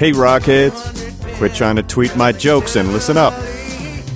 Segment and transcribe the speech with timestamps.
[0.00, 1.36] Hey, Rockheads!
[1.36, 3.34] Quit trying to tweet my jokes and listen up.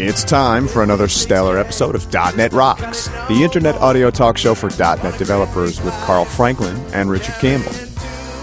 [0.00, 4.70] It's time for another stellar episode of .NET Rocks, the internet audio talk show for
[4.78, 7.72] .NET developers with Carl Franklin and Richard Campbell.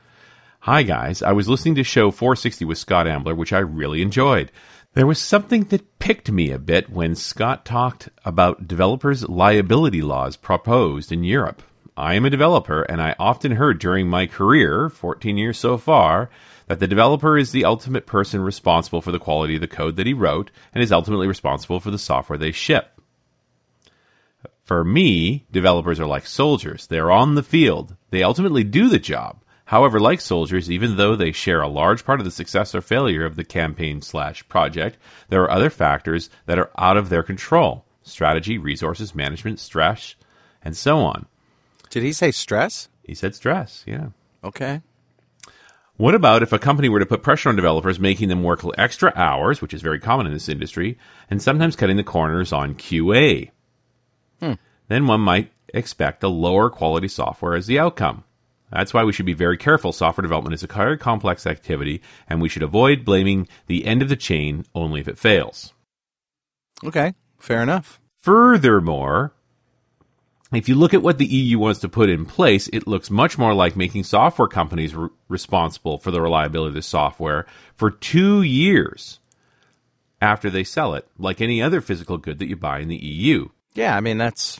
[0.62, 1.22] Hi, guys.
[1.22, 4.52] I was listening to show 460 with Scott Ambler, which I really enjoyed.
[4.94, 10.36] There was something that picked me a bit when Scott talked about developers' liability laws
[10.36, 11.62] proposed in Europe.
[11.98, 16.30] I am a developer, and I often heard during my career, 14 years so far,
[16.68, 20.08] that the developer is the ultimate person responsible for the quality of the code that
[20.08, 23.02] he wrote and is ultimately responsible for the software they ship.
[24.64, 26.88] For me, developers are like soldiers.
[26.88, 27.98] They're on the field.
[28.10, 29.44] They ultimately do the job.
[29.66, 33.26] However, like soldiers, even though they share a large part of the success or failure
[33.26, 34.98] of the campaign slash project,
[35.28, 37.86] there are other factors that are out of their control.
[38.04, 40.16] Strategy, resources, management, stress,
[40.62, 41.26] and so on.
[41.92, 42.90] Did he say stress?
[43.04, 44.08] He said stress, yeah.
[44.44, 44.82] Okay.
[45.98, 49.14] What about if a company were to put pressure on developers, making them work extra
[49.16, 50.98] hours, which is very common in this industry,
[51.30, 53.52] and sometimes cutting the corners on QA?
[54.40, 54.54] Hmm.
[54.88, 58.24] Then one might expect a lower quality software as the outcome.
[58.72, 59.92] That's why we should be very careful.
[59.92, 64.08] Software development is a very complex activity, and we should avoid blaming the end of
[64.08, 65.74] the chain only if it fails.
[66.86, 67.14] Okay.
[67.38, 68.00] Fair enough.
[68.18, 69.34] Furthermore,
[70.58, 73.38] if you look at what the EU wants to put in place, it looks much
[73.38, 77.46] more like making software companies re- responsible for the reliability of the software
[77.76, 79.20] for two years
[80.22, 83.48] after they sell it, like any other physical good that you buy in the EU.
[83.74, 84.60] Yeah, I mean that's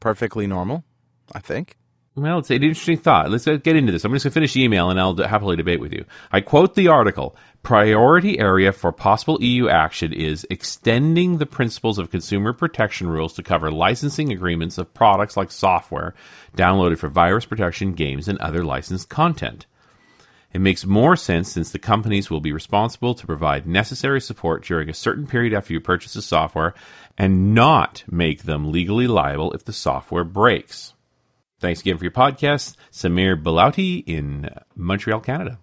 [0.00, 0.84] perfectly normal,
[1.32, 1.76] I think.
[2.14, 3.30] Well, it's an interesting thought.
[3.30, 4.04] Let's get into this.
[4.04, 6.04] I'm just going to finish the email and I'll happily debate with you.
[6.30, 12.10] I quote the article Priority area for possible EU action is extending the principles of
[12.10, 16.14] consumer protection rules to cover licensing agreements of products like software
[16.54, 19.64] downloaded for virus protection, games, and other licensed content.
[20.52, 24.90] It makes more sense since the companies will be responsible to provide necessary support during
[24.90, 26.74] a certain period after you purchase the software
[27.16, 30.92] and not make them legally liable if the software breaks.
[31.62, 35.58] Thanks again for your podcast, Samir Belauti in Montreal, Canada.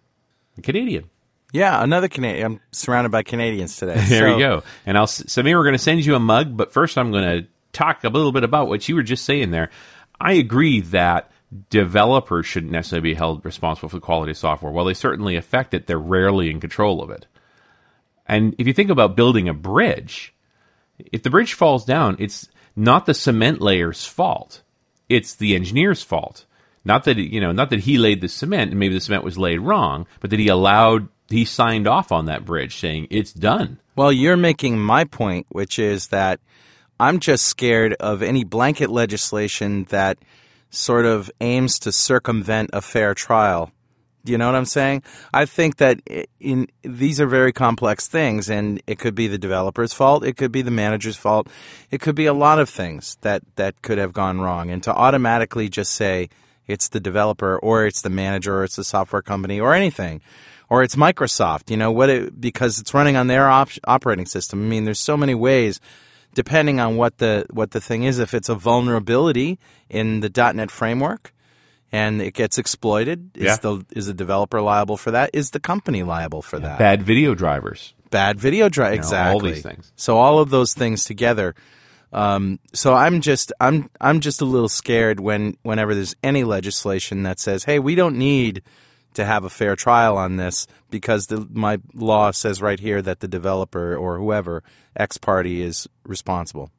[0.57, 1.09] A Canadian.
[1.51, 2.45] Yeah, another Canadian.
[2.45, 3.95] I'm surrounded by Canadians today.
[4.07, 4.63] There So- you go.
[4.85, 7.47] And I'll Samir, we're going to send you a mug, but first I'm going to
[7.73, 9.69] talk a little bit about what you were just saying there.
[10.19, 11.29] I agree that
[11.69, 14.71] developers shouldn't necessarily be held responsible for the quality of software.
[14.71, 17.27] While they certainly affect it, they're rarely in control of it.
[18.25, 20.33] And if you think about building a bridge,
[21.11, 24.61] if the bridge falls down, it's not the cement layer's fault.
[25.09, 26.45] It's the engineer's fault.
[26.85, 29.37] Not that you know, not that he laid the cement and maybe the cement was
[29.37, 33.79] laid wrong, but that he allowed he signed off on that bridge saying it's done.
[33.95, 36.39] Well, you're making my point, which is that
[36.99, 40.17] I'm just scared of any blanket legislation that
[40.69, 43.71] sort of aims to circumvent a fair trial.
[44.25, 45.03] Do you know what I'm saying?
[45.33, 46.01] I think that
[46.39, 50.51] in these are very complex things, and it could be the developer's fault, it could
[50.51, 51.47] be the manager's fault,
[51.89, 54.69] it could be a lot of things that that could have gone wrong.
[54.69, 56.29] And to automatically just say
[56.67, 60.21] it's the developer, or it's the manager, or it's the software company, or anything,
[60.69, 62.09] or it's Microsoft, you know what?
[62.09, 64.63] It, because it's running on their op- operating system.
[64.63, 65.79] I mean, there's so many ways
[66.33, 68.19] depending on what the what the thing is.
[68.19, 71.33] If it's a vulnerability in the .NET framework
[71.91, 73.55] and it gets exploited, is Yeah.
[73.57, 75.29] the is the developer liable for that?
[75.33, 76.79] Is the company liable for that?
[76.79, 77.93] Bad video drivers.
[78.11, 79.91] Bad video drive, know, all these things.
[79.95, 81.53] So all of those things together.
[82.11, 87.23] Um, so I'm just I'm I'm just a little scared when whenever there's any legislation
[87.23, 88.63] that says, "Hey, we don't need
[89.13, 93.19] to have a fair trial on this because the, my law says right here that
[93.19, 94.63] the developer or whoever
[94.95, 96.71] X party is responsible."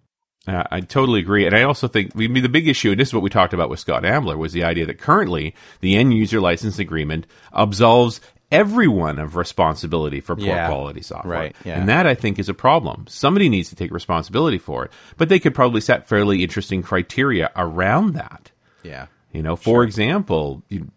[0.46, 3.08] Uh, I totally agree, and I also think I mean, the big issue, and this
[3.08, 6.14] is what we talked about with Scott Ambler, was the idea that currently the end
[6.14, 8.20] user license agreement absolves
[8.50, 11.78] everyone of responsibility for poor Yeah, quality software, right, yeah.
[11.78, 13.06] and that I think is a problem.
[13.06, 17.50] Somebody needs to take responsibility for it, but they could probably set fairly interesting criteria
[17.54, 18.50] around that.
[18.82, 19.06] Yeah.
[19.32, 20.90] You know, for example, you,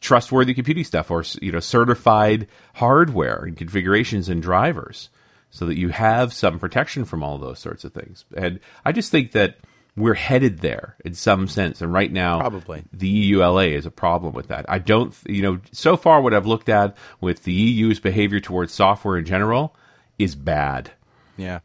[0.00, 5.08] trustworthy computing stuff or you know certified hardware and configurations and drivers
[5.56, 8.26] so that you have some protection from all those sorts of things.
[8.36, 9.56] And I just think that
[9.96, 11.80] we're headed there in some sense.
[11.80, 12.84] And right now, Probably.
[12.92, 14.66] the EULA is a problem with that.
[14.68, 18.74] I don't, you know, so far what I've looked at with the EU's behavior towards
[18.74, 19.74] software in general
[20.18, 20.90] is bad.
[21.38, 21.60] Yeah.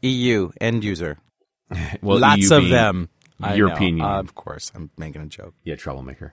[0.00, 1.18] EU end user.
[2.00, 3.10] Well, Lots EU of them.
[3.38, 3.98] European.
[3.98, 4.06] Union.
[4.06, 5.52] Uh, of course, I'm making a joke.
[5.62, 6.32] yeah, troublemaker.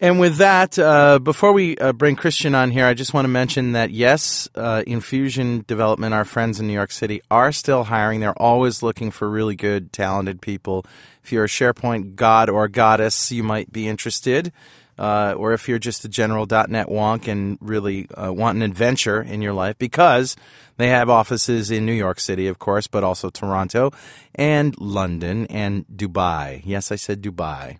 [0.00, 3.28] And with that, uh, before we uh, bring Christian on here, I just want to
[3.30, 8.18] mention that yes, uh, Infusion Development, our friends in New York City, are still hiring.
[8.18, 10.84] They're always looking for really good, talented people.
[11.22, 14.52] If you're a SharePoint god or goddess, you might be interested.
[14.98, 19.22] Uh, or if you're just a general .NET wonk and really uh, want an adventure
[19.22, 20.36] in your life, because
[20.76, 23.92] they have offices in New York City, of course, but also Toronto
[24.34, 26.62] and London and Dubai.
[26.64, 27.78] Yes, I said Dubai.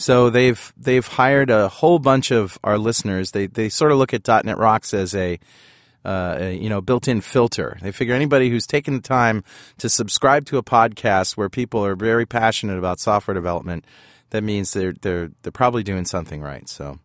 [0.00, 3.32] So they've they've hired a whole bunch of our listeners.
[3.32, 5.38] They they sort of look at .NET Rocks as a
[6.02, 7.76] uh, you know, built-in filter.
[7.82, 9.44] They figure anybody who's taken the time
[9.76, 13.84] to subscribe to a podcast where people are very passionate about software development,
[14.30, 16.68] that means they're they're they're probably doing something right.
[16.68, 16.98] So.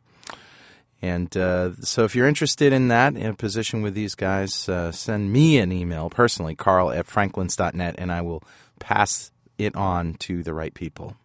[1.02, 4.92] And uh, so, if you're interested in that, in a position with these guys, uh,
[4.92, 8.42] send me an email personally, carl at franklins.net, and I will
[8.80, 11.16] pass it on to the right people.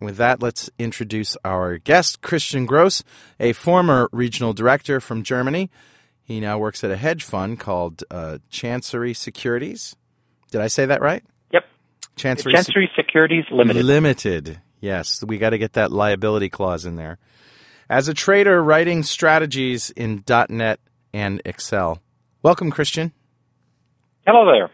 [0.00, 3.02] And with that, let's introduce our guest, Christian Gross,
[3.38, 5.70] a former regional director from Germany.
[6.24, 9.96] He now works at a hedge fund called uh, Chancery Securities.
[10.50, 11.24] Did I say that right?
[11.52, 11.64] Yep.
[12.16, 13.84] Chancery, Chancery Securities Limited.
[13.84, 14.60] Limited.
[14.80, 17.18] Yes, we got to get that liability clause in there.
[17.88, 20.80] As a trader writing strategies in .NET
[21.12, 22.00] and Excel.
[22.42, 23.12] Welcome, Christian.
[24.26, 24.70] Hello there.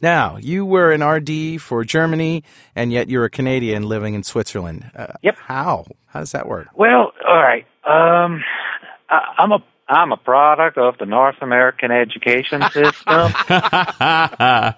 [0.00, 2.44] Now, you were an RD for Germany,
[2.76, 4.90] and yet you're a Canadian living in Switzerland.
[4.94, 5.36] Uh, Yep.
[5.38, 5.86] How?
[6.06, 6.68] How does that work?
[6.74, 7.66] Well, all right.
[7.84, 8.42] Um,
[9.10, 13.32] I, I'm a I'm a product of the North American education system.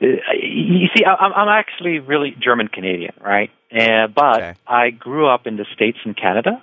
[0.00, 3.50] You see, I, I'm I'm actually really German Canadian, right?
[3.72, 4.54] Uh, but Okay.
[4.66, 6.62] I grew up in the states and Canada,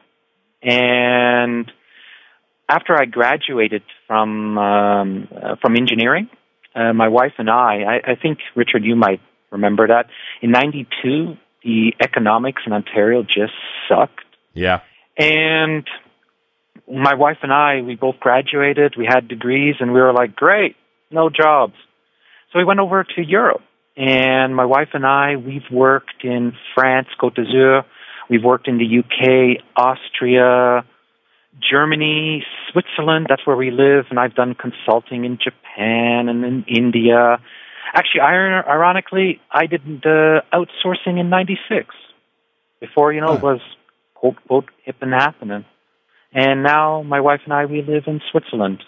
[0.62, 1.72] and
[2.70, 6.30] after I graduated from um, uh, from engineering,
[6.75, 10.07] uh, my wife and I, I, I think Richard, you might remember that
[10.41, 13.53] in '92, the economics in Ontario just
[13.87, 14.25] sucked.
[14.53, 14.81] Yeah.
[15.17, 15.85] And
[16.87, 20.75] my wife and I, we both graduated, we had degrees, and we were like, great,
[21.09, 21.73] no jobs.
[22.51, 23.61] So we went over to Europe.
[23.95, 27.83] And my wife and I, we've worked in France, Côte d'Azur.
[28.29, 30.85] We've worked in the UK, Austria,
[31.60, 33.27] Germany, Switzerland.
[33.29, 34.05] That's where we live.
[34.10, 37.39] And I've done consulting in Japan and in India.
[37.93, 41.88] Actually, ironically, I did uh, outsourcing in 96
[42.79, 43.60] before, you know, it was
[44.15, 45.65] quote, quote, hip and happening.
[46.34, 48.84] And now my wife and I, we live in Switzerland.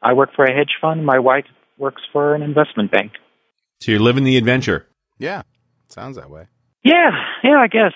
[0.00, 1.04] I work for a hedge fund.
[1.04, 1.44] My wife
[1.76, 3.12] works for an investment bank.
[3.80, 4.86] So you're living the adventure.
[5.18, 5.42] Yeah,
[5.88, 6.46] sounds that way.
[6.84, 7.10] Yeah,
[7.44, 7.92] yeah, I guess.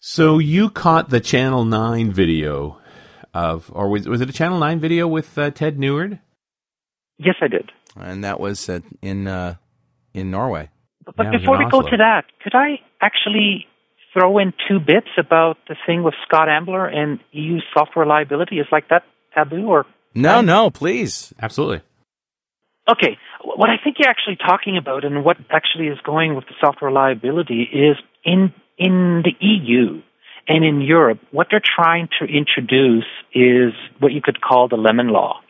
[0.00, 2.78] So you caught the Channel 9 video
[3.34, 6.20] of, or was, was it a Channel 9 video with uh, Ted Neward?
[7.18, 7.72] Yes, I did.
[7.96, 9.56] And that was uh, in uh,
[10.14, 10.70] in Norway.
[11.04, 13.66] But Yeah, before in we go to that, could I actually
[14.12, 18.60] throw in two bits about the thing with Scott Ambler and EU software liability?
[18.60, 19.02] Is like that
[19.34, 21.34] taboo or No, no, please.
[21.42, 21.82] Absolutely.
[22.88, 26.54] Okay, what I think you're actually talking about, and what actually is going with the
[26.60, 30.02] software liability, is in in the EU
[30.48, 33.04] and in Europe, what they're trying to introduce
[33.34, 35.40] is what you could call the lemon law.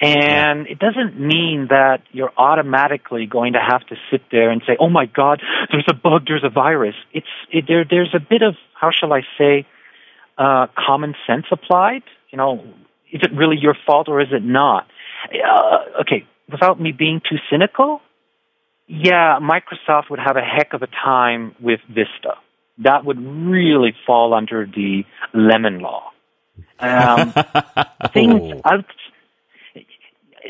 [0.00, 4.76] And it doesn't mean that you're automatically going to have to sit there and say,
[4.80, 5.40] "Oh my God,
[5.70, 7.84] there's a bug, there's a virus." It's it, there.
[7.88, 9.64] There's a bit of how shall I say,
[10.36, 12.02] uh, common sense applied.
[12.30, 12.64] You know,
[13.12, 14.88] is it really your fault or is it not?
[15.32, 18.00] Uh, okay, without me being too cynical,
[18.86, 22.34] yeah, Microsoft would have a heck of a time with Vista.
[22.78, 26.10] That would really fall under the lemon law.
[26.78, 27.32] Um,
[28.12, 28.84] things out.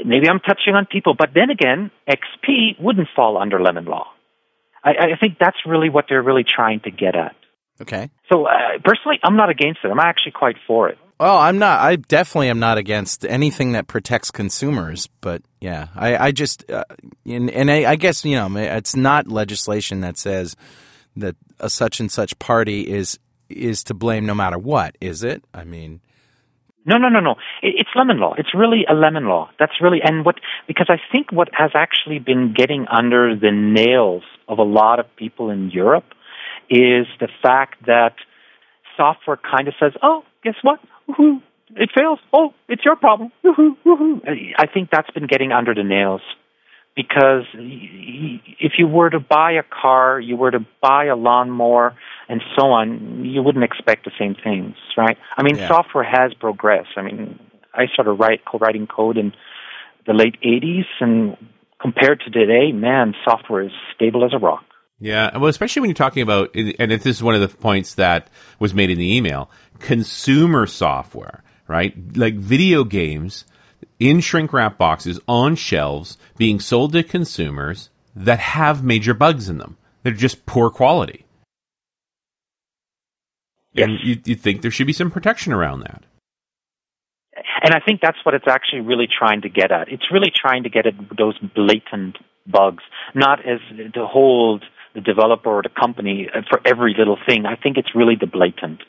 [0.05, 4.07] Maybe I'm touching on people, but then again, XP wouldn't fall under lemon law.
[4.83, 7.37] I, I think that's really what they're really trying to get at.
[7.81, 8.11] Okay.
[8.31, 9.89] So uh, personally, I'm not against it.
[9.89, 10.99] I'm actually quite for it.
[11.23, 11.79] Well, I'm not.
[11.79, 15.09] I definitely am not against anything that protects consumers.
[15.21, 16.83] But yeah, I, I just uh,
[17.25, 20.57] and, and I, I guess you know it's not legislation that says
[21.15, 25.45] that a such and such party is is to blame no matter what, is it?
[25.55, 26.01] I mean,
[26.87, 27.37] No, no, no, no.
[27.63, 28.35] It, it's lemon law.
[28.37, 29.49] It's really a lemon law.
[29.61, 34.25] That's really and what because I think what has actually been getting under the nails
[34.49, 36.15] of a lot of people in Europe
[36.69, 38.17] is the fact that
[38.97, 40.81] software kind of says, "Oh, guess what?
[41.09, 41.43] Woohoo!
[41.75, 42.19] It fails.
[42.33, 43.33] Oh, it's your problem.
[43.45, 43.77] Woohoo!
[43.85, 44.21] Woohoo!"
[44.59, 46.21] I think that's been getting under the nails
[46.95, 51.95] because if you were to buy a car, you were to buy a lawnmower,
[52.29, 55.17] and so on, you wouldn't expect the same things, right?
[55.37, 55.69] I mean, Yeah.
[55.69, 56.91] software has progressed.
[56.97, 57.39] I mean,
[57.75, 59.33] I started write, writing code in
[60.05, 61.37] the late '80s, and
[61.81, 64.65] compared to today, man, software is stable as a rock.
[65.03, 68.29] Yeah, well, especially when you're talking about, and this is one of the points that
[68.61, 71.93] was made in the email, consumer software, right?
[72.17, 73.45] Like video games
[73.99, 79.59] in shrink wrap boxes on shelves being sold to consumers that have major bugs in
[79.59, 79.77] them.
[80.05, 81.25] They're just poor quality.
[83.75, 86.05] And you, you think there should be some protection around that.
[87.65, 89.89] And I think that's what it's actually really trying to get at.
[89.89, 93.59] It's really trying to get at those blatant bugs, not as
[93.95, 97.47] to hold the developer or the company uh, for every little thing.
[97.47, 98.81] I think it's really the blatant.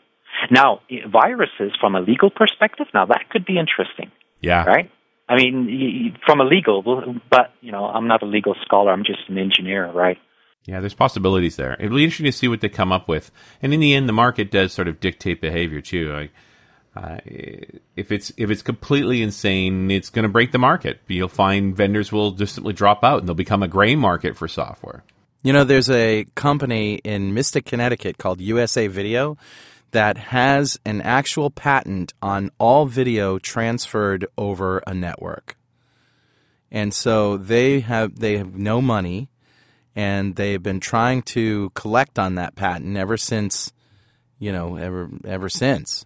[0.52, 0.82] Now,
[1.12, 4.66] viruses from a legal perspective, now that could be interesting, Yeah.
[4.66, 4.90] right?
[5.30, 6.82] I mean, from a legal,
[7.30, 8.92] but you know, I'm not a legal scholar.
[8.92, 10.18] I'm just an engineer, right?
[10.66, 11.76] Yeah, there's possibilities there.
[11.80, 13.32] It'll be interesting to see what they come up with.
[13.62, 16.12] And in the end, the market does sort of dictate behavior too.
[16.14, 16.32] Like,
[16.96, 17.18] uh,
[17.96, 21.00] if it's if it's completely insane, it's going to break the market.
[21.08, 24.48] You'll find vendors will just simply drop out, and they'll become a gray market for
[24.48, 25.04] software.
[25.46, 29.38] You know, there's a company in Mystic, Connecticut called USA Video
[29.92, 35.58] that has an actual patent on all video transferred over a network.
[36.72, 39.30] And so they have they have no money
[39.94, 43.74] and they've been trying to collect on that patent ever since
[44.40, 46.06] you know, ever ever since.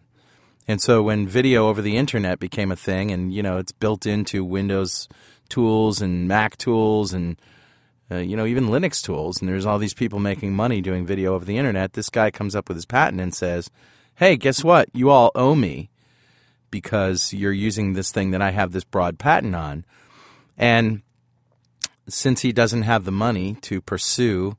[0.68, 4.08] And so when video over the internet became a thing and you know, it's built
[4.08, 5.08] into Windows
[5.48, 7.40] tools and Mac tools and
[8.10, 11.34] uh, you know, even Linux tools, and there's all these people making money doing video
[11.34, 11.94] over the internet.
[11.94, 13.70] This guy comes up with his patent and says,
[14.16, 14.90] "Hey, guess what?
[14.94, 15.90] You all owe me
[16.72, 19.86] because you're using this thing that I have this broad patent on."
[20.58, 21.02] And
[22.08, 24.58] since he doesn't have the money to pursue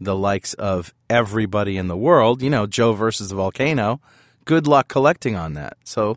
[0.00, 4.00] the likes of everybody in the world, you know, Joe versus the volcano,
[4.44, 5.76] good luck collecting on that.
[5.84, 6.16] So,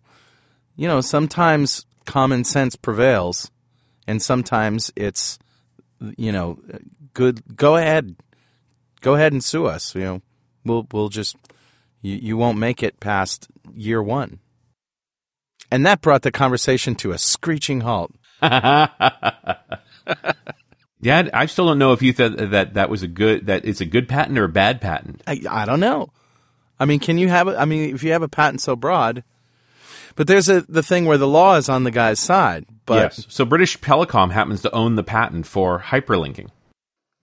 [0.75, 3.51] you know, sometimes common sense prevails,
[4.07, 5.37] and sometimes it's
[6.17, 6.59] you know,
[7.13, 7.55] good.
[7.55, 8.15] Go ahead,
[9.01, 9.95] go ahead and sue us.
[9.95, 10.21] You know,
[10.65, 11.35] we'll we'll just
[12.01, 14.39] you, you won't make it past year one.
[15.71, 18.11] And that brought the conversation to a screeching halt.
[21.01, 23.79] Yeah, I still don't know if you thought that that was a good that it's
[23.79, 25.21] a good patent or a bad patent.
[25.25, 26.09] I, I don't know.
[26.79, 27.55] I mean, can you have it?
[27.57, 29.23] I mean, if you have a patent so broad,
[30.19, 32.65] but there's a the thing where the law is on the guy's side.
[32.85, 33.25] But yes.
[33.29, 36.49] So British Telecom happens to own the patent for hyperlinking,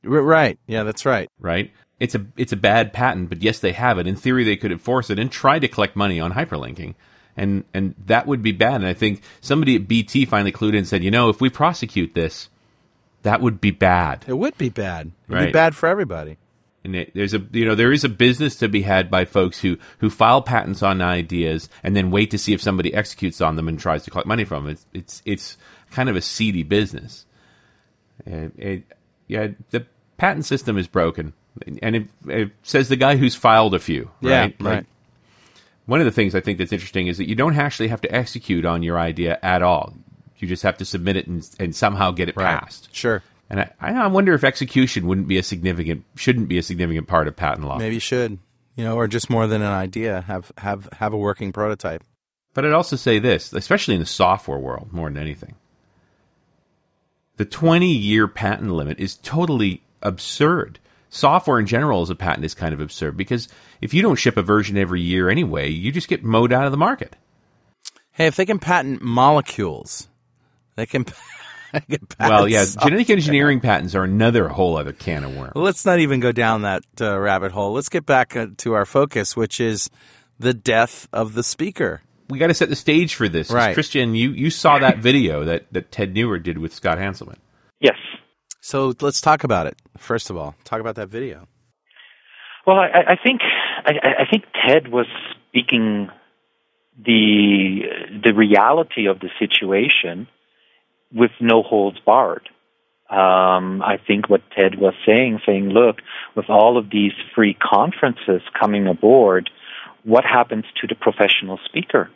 [0.03, 1.29] R- right, yeah, that's right.
[1.39, 1.71] right?
[2.01, 4.07] It's a it's a bad patent, but yes, they have it.
[4.07, 6.95] In theory, they could enforce it and try to collect money on hyperlinking,
[7.37, 8.77] and and that would be bad.
[8.77, 11.51] And I think somebody at BT finally clued in and said, you know, if we
[11.51, 12.49] prosecute this,
[13.25, 14.25] that would be bad.
[14.27, 15.13] It would be bad.
[15.29, 15.53] It'd be Right.
[15.53, 16.39] bad for everybody.
[16.87, 19.59] And it, there's a you know there is a business to be had by folks
[19.61, 23.57] who who file patents on ideas and then wait to see if somebody executes on
[23.57, 24.73] them and tries to collect money from them.
[24.73, 25.57] It's it's it's
[25.91, 27.27] kind of a seedy business.
[28.25, 28.85] And it,
[29.27, 29.85] yeah, the
[30.17, 31.33] patent system is broken,
[31.83, 34.11] and it, it says the guy who's filed a few.
[34.21, 34.87] Yeah, Right, Like, right.
[35.87, 38.15] one of the things I think that's interesting is that you don't actually have to
[38.15, 39.93] execute on your idea at all.
[40.39, 42.95] You just have to submit it and, and somehow get it passed.
[42.95, 43.23] Sure.
[43.49, 47.29] And I, I wonder if execution wouldn't be a significant, shouldn't be a significant part
[47.29, 47.79] of patent law.
[47.79, 48.39] Maybe should.
[48.75, 52.05] You know, or just more than an idea, have have have a working prototype.
[52.53, 55.55] But I'd also say this, especially in the software world, more than anything.
[57.37, 60.79] The 20 year patent limit is totally absurd.
[61.09, 63.49] Software in general as a patent is kind of absurd because
[63.81, 66.73] if you don't ship a version every year anyway, you just get mowed out of
[66.73, 67.15] the market.
[68.11, 70.09] Hey, if they can patent molecules,
[70.75, 71.07] they can.
[71.73, 75.53] they can patent Well, yeah, genetic engineering patents are another whole other can of worms.
[75.55, 77.73] Let's not even go down that uh, rabbit hole.
[77.73, 79.91] Let's get back uh, to our focus, which is
[80.39, 82.03] the death of the speaker.
[82.29, 83.51] We got to set the stage for this.
[83.51, 83.75] Right.
[83.75, 87.37] Christian, you, you saw that video that, that Ted Neward did with Scott Hanselman.
[87.81, 87.97] Yes.
[88.61, 89.79] So let's talk about it.
[89.97, 91.47] First of all, talk about that video.
[92.67, 93.43] Well, I, I think
[93.85, 95.07] I, I think Ted was
[95.49, 96.09] speaking
[96.99, 97.83] the
[98.25, 100.27] the reality of the situation
[101.17, 102.49] with no holds barred.
[103.09, 105.97] Um, I think what Ted was saying, saying, look,
[106.35, 109.49] with all of these free conferences coming aboard,
[110.05, 112.11] what happens to the professional speaker?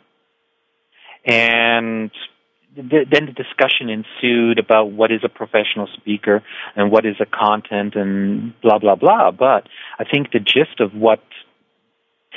[1.25, 2.11] And
[2.75, 6.43] th- then the discussion ensued about what is a professional speaker
[6.75, 9.31] and what is a content and blah blah blah.
[9.31, 11.21] But I think the gist of what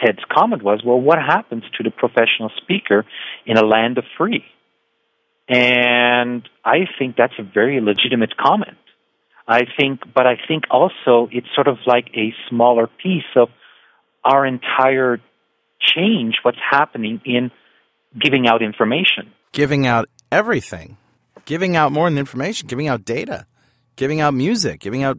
[0.02, 3.04] Ted's comment was, well, what happens to the professional speaker
[3.46, 4.44] in a land of free?
[5.48, 8.78] And I think that's a very legitimate comment.
[9.46, 13.48] I think, but I think also it's sort of like a smaller piece of
[14.24, 15.20] our entire
[15.80, 17.50] change, what's happening in
[18.18, 19.32] giving out information.
[19.52, 20.96] Giving out everything,
[21.44, 23.46] giving out more than information, giving out data,
[23.96, 25.18] giving out music, giving out.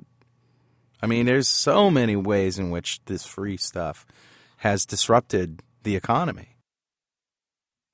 [1.01, 4.07] I mean, there's so many ways in which this free stuff
[4.57, 6.54] has disrupted the economy.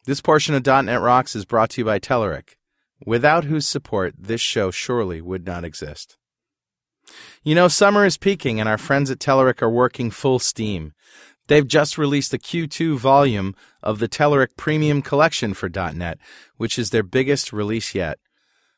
[0.05, 2.55] This portion of .NET Rocks is brought to you by Telerik,
[3.05, 6.17] without whose support this show surely would not exist.
[7.43, 10.93] You know, summer is peaking and our friends at Telerik are working full steam.
[11.47, 16.17] They've just released the Q2 volume of the Telerik Premium Collection for .NET,
[16.57, 18.17] which is their biggest release yet.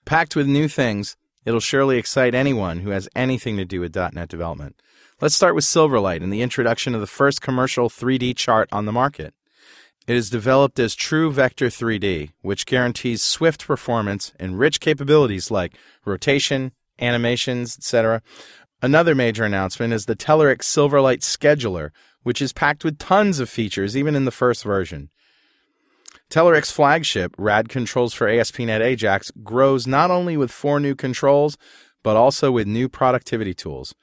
[0.03, 4.27] Packed with new things, it'll surely excite anyone who has anything to do with .NET
[4.27, 4.81] development.
[5.21, 8.91] Let's start with Silverlight and the introduction of the first commercial 3D chart on the
[8.91, 9.33] market.
[10.05, 15.77] It is developed as True Vector 3D, which guarantees swift performance and rich capabilities like
[16.03, 18.21] rotation, animations, etc.
[18.81, 21.91] Another major announcement is the Telerik Silverlight Scheduler,
[22.23, 25.09] which is packed with tons of features even in the first version.
[26.29, 31.57] Telerik's flagship, RAD Controls for ASP.NET Ajax, grows not only with four new controls,
[32.01, 33.95] but also with new productivity tools.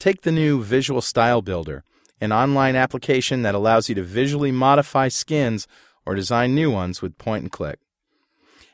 [0.00, 1.84] Take the new Visual Style Builder,
[2.24, 5.66] an online application that allows you to visually modify skins
[6.04, 7.78] or design new ones with point and click.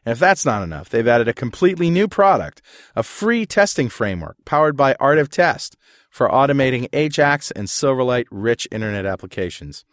[0.05, 2.63] And if that's not enough, they've added a completely new product,
[2.97, 5.77] a free testing framework powered by Art of Test
[6.09, 9.85] for automating Ajax and Silverlight rich internet applications.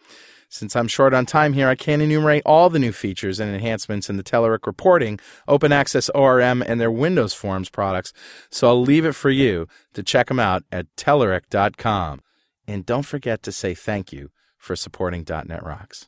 [0.50, 4.10] Since I'm short on time here, I can't enumerate all the new features and enhancements
[4.10, 8.14] in the Telerik reporting, Open Access ORM, and their Windows Forms products,
[8.50, 12.22] so I'll leave it for you to check them out at Telerik.com.
[12.68, 16.08] And don't forget to say thank you for supporting .NET Rocks.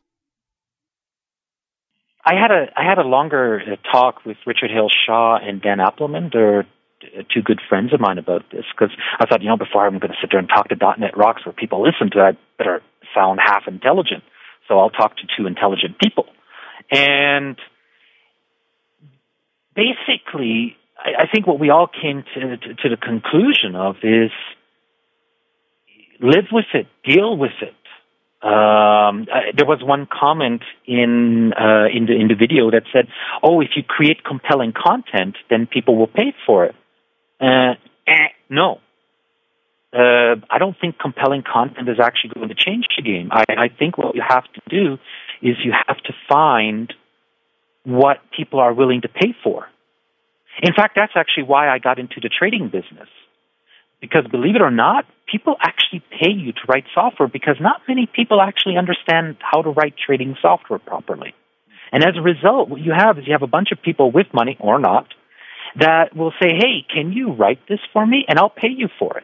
[2.25, 5.77] I had a I had a longer uh, talk with Richard Hale Shaw and Dan
[5.77, 6.31] Appleman.
[6.33, 9.87] They're uh, two good friends of mine about this because I thought, you know, before
[9.87, 12.31] I'm going to sit there and talk to .NET Rocks where people listen to, I
[12.57, 12.81] better
[13.15, 14.23] sound half intelligent.
[14.67, 16.25] So I'll talk to two intelligent people,
[16.91, 17.57] and
[19.75, 24.29] basically, I, I think what we all came to, to to the conclusion of is
[26.19, 27.75] live with it, deal with it.
[28.41, 33.07] Um, uh, there was one comment in uh, in the in the video that said,
[33.43, 36.75] "Oh, if you create compelling content, then people will pay for it."
[37.41, 37.75] Uh,
[38.07, 38.79] eh, no,
[39.93, 43.29] uh, I don't think compelling content is actually going to change the game.
[43.31, 44.93] I, I think what you have to do
[45.41, 46.93] is you have to find
[47.83, 49.67] what people are willing to pay for.
[50.61, 53.09] In fact, that's actually why I got into the trading business.
[54.01, 58.07] Because believe it or not, people actually pay you to write software because not many
[58.07, 61.33] people actually understand how to write trading software properly.
[61.91, 64.27] And as a result, what you have is you have a bunch of people with
[64.33, 65.07] money or not
[65.79, 68.25] that will say, hey, can you write this for me?
[68.27, 69.23] And I'll pay you for it.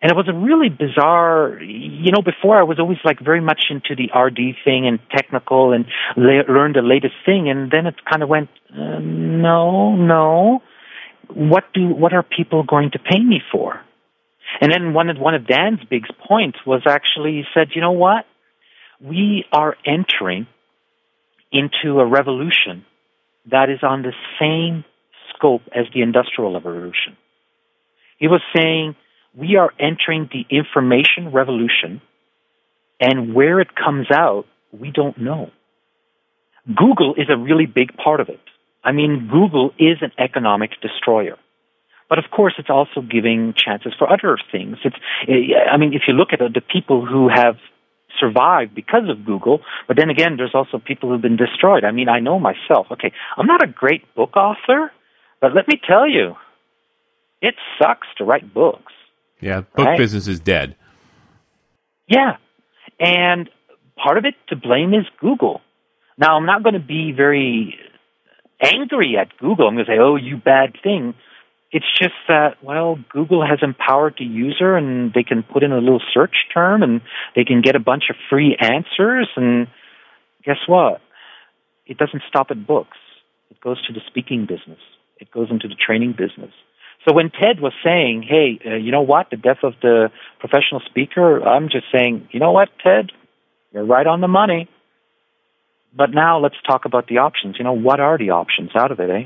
[0.00, 3.66] And it was a really bizarre, you know, before I was always like very much
[3.70, 5.84] into the RD thing and technical and
[6.16, 7.48] le- learned the latest thing.
[7.48, 10.60] And then it kind of went, uh, no, no
[11.34, 13.80] what do what are people going to pay me for?
[14.60, 17.92] And then one of one of Dan's big points was actually he said, you know
[17.92, 18.26] what?
[19.00, 20.46] We are entering
[21.50, 22.84] into a revolution
[23.50, 24.84] that is on the same
[25.34, 27.16] scope as the industrial revolution.
[28.18, 28.94] He was saying
[29.34, 32.00] we are entering the information revolution
[33.00, 35.50] and where it comes out, we don't know.
[36.66, 38.40] Google is a really big part of it.
[38.84, 41.36] I mean, Google is an economic destroyer.
[42.08, 44.76] But of course, it's also giving chances for other things.
[44.84, 44.96] It's,
[45.70, 47.56] I mean, if you look at the people who have
[48.20, 51.84] survived because of Google, but then again, there's also people who've been destroyed.
[51.84, 52.88] I mean, I know myself.
[52.92, 54.92] Okay, I'm not a great book author,
[55.40, 56.36] but let me tell you,
[57.40, 58.92] it sucks to write books.
[59.40, 59.98] Yeah, book right?
[59.98, 60.76] business is dead.
[62.06, 62.36] Yeah,
[63.00, 63.48] and
[63.96, 65.60] part of it to blame is Google.
[66.18, 67.78] Now, I'm not going to be very
[68.62, 69.68] angry at Google.
[69.68, 71.14] I'm going to say, oh, you bad thing.
[71.70, 75.78] It's just that, well, Google has empowered the user and they can put in a
[75.78, 77.00] little search term and
[77.34, 79.28] they can get a bunch of free answers.
[79.36, 79.68] And
[80.44, 81.00] guess what?
[81.86, 82.98] It doesn't stop at books.
[83.50, 84.80] It goes to the speaking business.
[85.18, 86.52] It goes into the training business.
[87.06, 90.80] So when Ted was saying, hey, uh, you know what, the death of the professional
[90.86, 93.10] speaker, I'm just saying, you know what, Ted,
[93.72, 94.68] you're right on the money.
[95.94, 97.56] But now let's talk about the options.
[97.58, 99.24] You know, what are the options out of it, eh?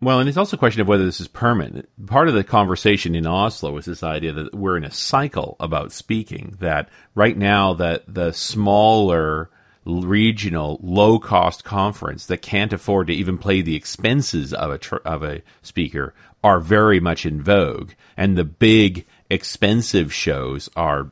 [0.00, 1.88] Well, and it's also a question of whether this is permanent.
[2.06, 5.90] Part of the conversation in Oslo is this idea that we're in a cycle about
[5.90, 6.56] speaking.
[6.60, 9.50] That right now, that the smaller
[9.84, 14.96] regional low cost conference that can't afford to even play the expenses of a tr-
[15.04, 21.10] of a speaker are very much in vogue, and the big expensive shows are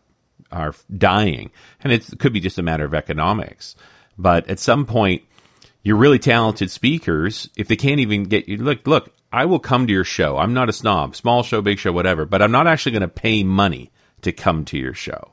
[0.53, 1.51] are dying,
[1.83, 3.77] and it could be just a matter of economics.
[4.19, 5.23] But at some point,
[5.83, 7.49] you're really talented speakers.
[7.57, 10.39] If they can't even get you, look, look, I will come to your show.
[10.39, 12.25] I'm not a snob, small show, big show, whatever.
[12.25, 13.91] But I'm not actually going to pay money
[14.23, 15.33] to come to your show,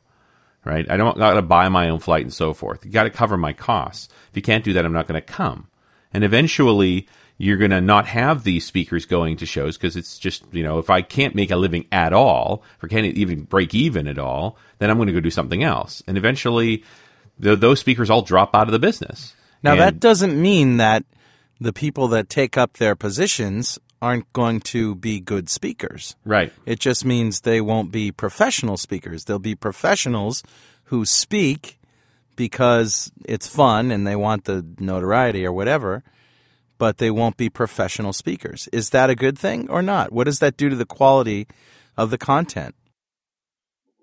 [0.65, 0.89] right?
[0.89, 2.85] I don't got to buy my own flight and so forth.
[2.85, 4.09] You got to cover my costs.
[4.29, 5.67] If you can't do that, I'm not going to come.
[6.13, 10.43] And eventually, you're going to not have these speakers going to shows because it's just,
[10.51, 14.07] you know, if I can't make a living at all, or can't even break even
[14.07, 16.03] at all, then I'm going to go do something else.
[16.07, 16.83] And eventually,
[17.39, 19.35] the, those speakers all drop out of the business.
[19.63, 21.03] Now, And- that doesn't mean that
[21.59, 26.15] the people that take up their positions aren't going to be good speakers.
[26.25, 26.51] Right.
[26.65, 29.23] It just means they won't be professional speakers.
[29.23, 30.43] They'll be professionals
[30.85, 31.79] who speak
[32.35, 36.03] because it's fun and they want the notoriety or whatever,
[36.77, 38.67] but they won't be professional speakers.
[38.73, 40.11] Is that a good thing or not?
[40.11, 41.47] What does that do to the quality
[41.97, 42.75] of the content?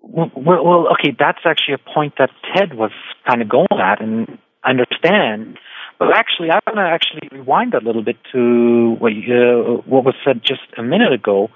[0.01, 2.91] Well, well, okay, that's actually a point that Ted was
[3.27, 5.57] kind of going at, and understand.
[5.99, 10.15] But actually, I want to actually rewind a little bit to what, uh, what was
[10.25, 11.49] said just a minute ago.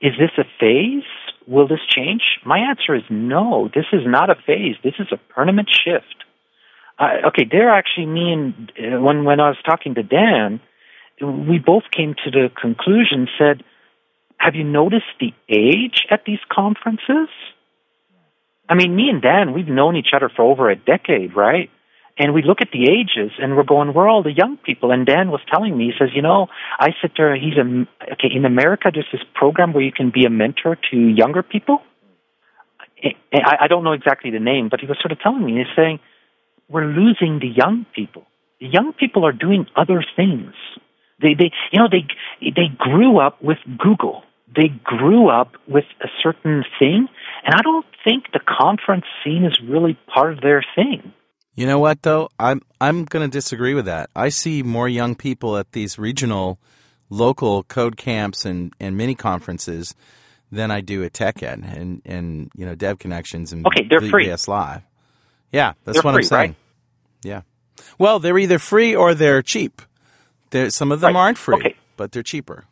[0.00, 1.04] Is this a phase?
[1.46, 2.22] Will this change?
[2.44, 3.70] My answer is no.
[3.72, 4.74] This is not a phase.
[4.82, 6.25] This is a permanent shift.
[6.98, 10.60] Uh, okay, there actually, me and uh, when when I was talking to Dan,
[11.20, 13.28] we both came to the conclusion.
[13.38, 13.62] Said,
[14.38, 17.28] have you noticed the age at these conferences?
[18.68, 21.70] I mean, me and Dan, we've known each other for over a decade, right?
[22.18, 24.90] And we look at the ages and we're going, we're all the young people.
[24.90, 26.48] And Dan was telling me, he says, you know,
[26.80, 30.24] I sit there, he's a, okay, in America, there's this program where you can be
[30.24, 31.82] a mentor to younger people.
[33.04, 35.76] I, I don't know exactly the name, but he was sort of telling me, he's
[35.76, 36.00] saying,
[36.68, 38.26] we're losing the young people.
[38.60, 40.52] The young people are doing other things.
[41.20, 42.06] They, they, you know, they,
[42.40, 44.22] they grew up with Google.
[44.54, 47.08] They grew up with a certain thing,
[47.44, 51.12] and I don't think the conference scene is really part of their thing.
[51.54, 52.28] You know what though?
[52.38, 54.10] I'm I'm going to disagree with that.
[54.14, 56.58] I see more young people at these regional
[57.08, 59.94] local code camps and, and mini conferences
[60.52, 64.26] than I do at TechEd and and you know Dev Connections and okay, they're free.
[64.26, 64.82] VS Live.
[65.52, 66.50] Yeah, that's they're what free, I'm saying.
[66.50, 66.56] Right?
[67.22, 67.42] Yeah.
[67.98, 69.82] Well, they're either free or they're cheap.
[70.50, 71.20] There, some of them right.
[71.20, 71.76] aren't free, okay.
[71.96, 72.64] but they're cheaper.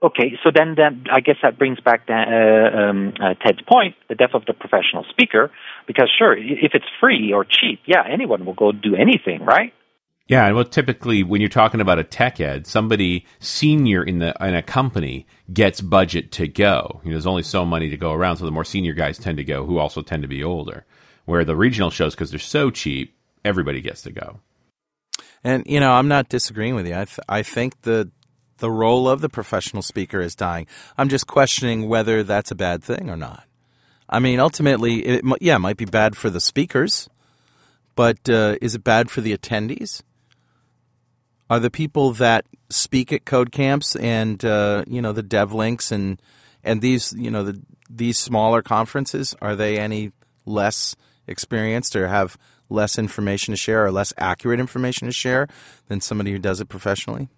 [0.00, 3.96] Okay, so then, then I guess that brings back the, uh, um, uh, Ted's point,
[4.08, 5.50] the death of the professional speaker.
[5.88, 9.72] Because sure, if it's free or cheap, yeah, anyone will go do anything, right?
[10.28, 14.54] Yeah, and well, typically when you're talking about a TechEd, somebody senior in the in
[14.54, 17.00] a company gets budget to go.
[17.02, 19.38] You know, there's only so money to go around, so the more senior guys tend
[19.38, 20.84] to go, who also tend to be older.
[21.28, 23.14] Where the regional shows, because they're so cheap,
[23.44, 24.40] everybody gets to go.
[25.44, 26.94] And you know, I'm not disagreeing with you.
[26.94, 28.10] I th- I think the
[28.60, 30.66] the role of the professional speaker is dying.
[30.96, 33.44] I'm just questioning whether that's a bad thing or not.
[34.08, 37.10] I mean, ultimately, it, yeah, it might be bad for the speakers,
[37.94, 40.00] but uh, is it bad for the attendees?
[41.50, 45.92] Are the people that speak at code camps and uh, you know the dev links
[45.92, 46.22] and
[46.64, 47.60] and these you know the
[47.90, 50.12] these smaller conferences are they any
[50.46, 50.96] less
[51.28, 52.36] experienced or have
[52.68, 55.48] less information to share or less accurate information to share
[55.88, 57.28] than somebody who does it professionally?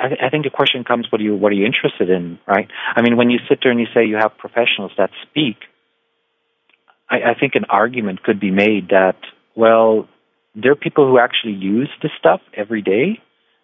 [0.00, 2.38] I, think the question comes: What are you What are you interested in?
[2.46, 2.68] Right?
[2.94, 5.56] I mean, when you sit there and you say you have professionals that speak,
[7.08, 9.16] I, I think an argument could be made that
[9.54, 10.08] well,
[10.54, 13.20] there are people who actually use this stuff every day.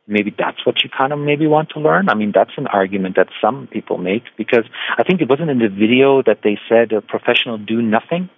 [0.07, 2.09] Maybe that's what you kind of maybe want to learn.
[2.09, 4.65] I mean, that's an argument that some people make because
[4.97, 8.31] I think it wasn't in the video that they said a professional do nothing.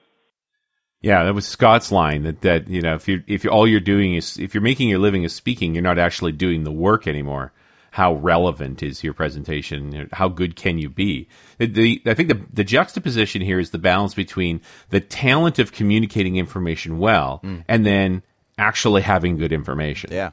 [1.03, 3.81] Yeah, that was Scott's line that, that you know if you if you all you're
[3.81, 7.07] doing is if you're making your living is speaking, you're not actually doing the work
[7.07, 7.53] anymore.
[7.93, 10.09] How relevant is your presentation?
[10.13, 11.27] How good can you be?
[11.59, 14.61] The, the, I think the, the juxtaposition here is the balance between
[14.91, 17.65] the talent of communicating information well Mm.
[17.67, 18.23] and then
[18.59, 20.11] actually having good information.
[20.13, 20.31] Yeah.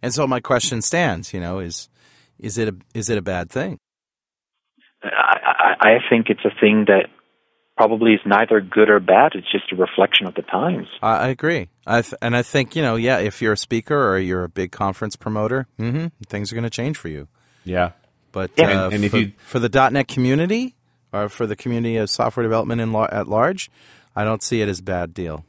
[0.00, 1.90] And so my question stands, you know, is
[2.38, 3.78] is it a is it a bad thing?
[5.02, 7.10] I, I, I think it's a thing that
[7.76, 9.32] probably is neither good or bad.
[9.34, 10.88] It's just a reflection of the times.
[11.02, 11.68] I, I agree.
[11.86, 14.48] I th- and I think you know, yeah, if you're a speaker or you're a
[14.48, 17.28] big conference promoter, hmm things are going to change for you.
[17.64, 17.90] Yeah.
[18.32, 18.64] But Yeah.
[18.66, 20.74] uh, And- and if for, you- for the .NET community
[21.12, 23.70] or for the community of software development in lar- at large,
[24.16, 25.44] I don't see it as a bad deal.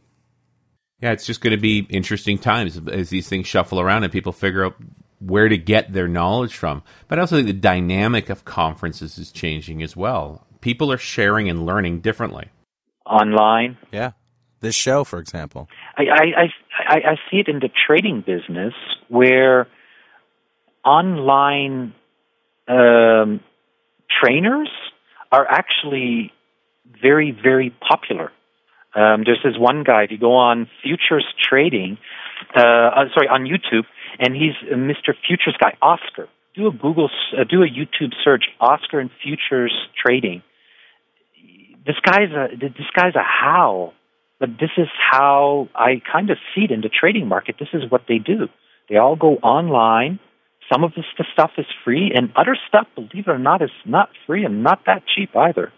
[1.02, 4.32] Yeah, it's just going to be interesting times as these things shuffle around and people
[4.32, 4.76] figure out
[5.20, 6.82] where to get their knowledge from.
[7.10, 10.46] But I also think the dynamic of conferences is changing as well.
[10.64, 12.50] People are sharing and learning differently.
[13.06, 14.12] Online, Yeah.
[14.62, 15.68] This show, for example.
[15.98, 16.46] I, I, I,
[16.88, 18.74] I I see it in the trading business
[19.10, 19.68] where
[20.86, 21.94] online
[22.70, 23.42] um,
[24.24, 24.70] trainers
[25.34, 26.32] are actually
[27.02, 28.32] very, very popular.
[28.96, 31.98] Um, there's this one guy, if you go on futures trading,
[32.56, 33.84] uh, uh, sorry, on YouTube,
[34.20, 35.14] and he's uh, Mr.
[35.28, 36.30] Futures Guy, Oscar.
[36.56, 40.42] Do a Google, uh, do a YouTube search, Oscar and futures trading.
[41.86, 43.94] This guy's a this guy's a how,
[44.40, 47.56] but this is how I kind of see it in the trading market.
[47.60, 48.48] This is what they do.
[48.90, 50.20] They all go online.
[50.72, 53.72] Some of this the stuff is free, and other stuff, believe it or not, is
[53.86, 55.74] not free and not that cheap either.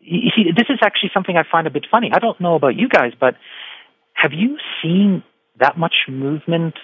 [0.00, 2.10] You see, this is actually something I find a bit funny.
[2.12, 3.34] I don't know about you guys, but
[4.14, 5.22] have you seen
[5.60, 6.74] that much movement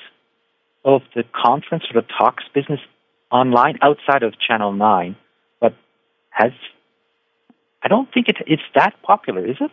[0.84, 2.80] of the conference or the talks business
[3.30, 5.16] online outside of Channel 9,
[5.60, 5.74] but
[6.30, 6.52] has
[7.84, 9.70] I don't think it, it's that popular, is it?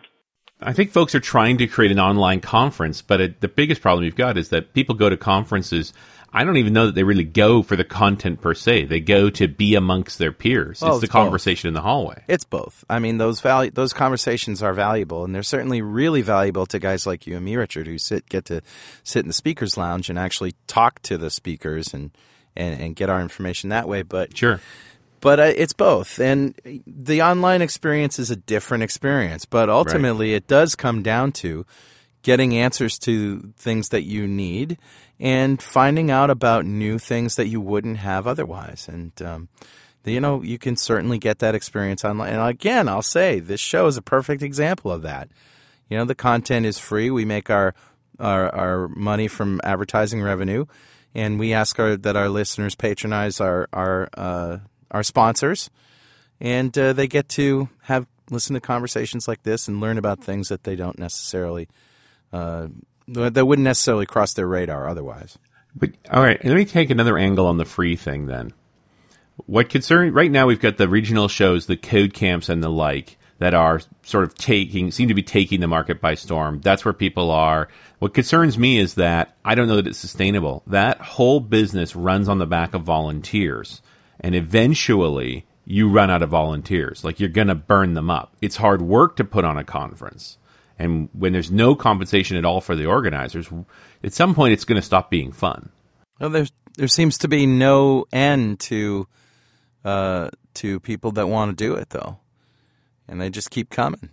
[0.60, 4.04] I think folks are trying to create an online conference, but it, the biggest problem
[4.04, 5.92] you've got is that people go to conferences.
[6.32, 8.84] I don't even know that they really go for the content per se.
[8.84, 10.80] They go to be amongst their peers.
[10.80, 11.22] Well, it's the it's both.
[11.24, 12.22] conversation in the hallway.
[12.28, 12.84] It's both.
[12.88, 17.06] I mean, those value those conversations are valuable, and they're certainly really valuable to guys
[17.06, 18.62] like you and me, Richard, who sit get to
[19.02, 22.12] sit in the speakers lounge and actually talk to the speakers and
[22.54, 24.02] and, and get our information that way.
[24.02, 24.60] But Sure.
[25.22, 26.18] But uh, it's both.
[26.20, 29.46] And the online experience is a different experience.
[29.46, 31.64] But ultimately it does come down to
[32.22, 34.78] getting answers to things that you need
[35.18, 38.88] and finding out about new things that you wouldn't have otherwise.
[38.88, 39.48] And um,
[40.04, 42.32] you know you can certainly get that experience online.
[42.32, 45.28] And again i'll say this show is a perfect example of that.
[45.88, 47.10] You know the content is free.
[47.10, 47.74] We make our
[48.18, 50.66] our, our money from advertising revenue.
[51.14, 54.58] And we ask our, that our listeners patronize our our uh,
[54.92, 55.70] our sponsors,
[56.40, 60.48] and uh, they get to have listen to conversations like this and learn about things
[60.48, 61.68] that they don't necessarily
[62.32, 62.68] uh,
[63.08, 65.38] that wouldn't necessarily cross their radar otherwise.
[65.74, 68.52] But all right, let me take another angle on the free thing then.
[69.46, 73.18] What concern right now we've got the regional shows, the code camps and the like
[73.38, 76.60] that are sort of taking seem to be taking the market by storm.
[76.60, 77.68] That's where people are.
[77.98, 80.62] What concerns me is that I don't know that it's sustainable.
[80.66, 83.82] That whole business runs on the back of volunteers.
[84.22, 87.04] And eventually you run out of volunteers.
[87.04, 88.34] Like you're going to burn them up.
[88.40, 90.38] It's hard work to put on a conference.
[90.78, 93.48] And when there's no compensation at all for the organizers,
[94.02, 95.70] at some point it's going to stop being fun.
[96.18, 99.06] Well, there there seems to be no end to
[99.84, 102.18] uh, to people that want to do it though,
[103.08, 104.10] and they just keep coming.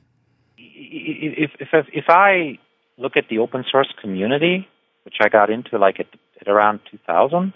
[0.57, 2.59] If if if I
[2.97, 4.67] look at the open source community,
[5.03, 6.07] which I got into like at,
[6.41, 7.53] at around 2000,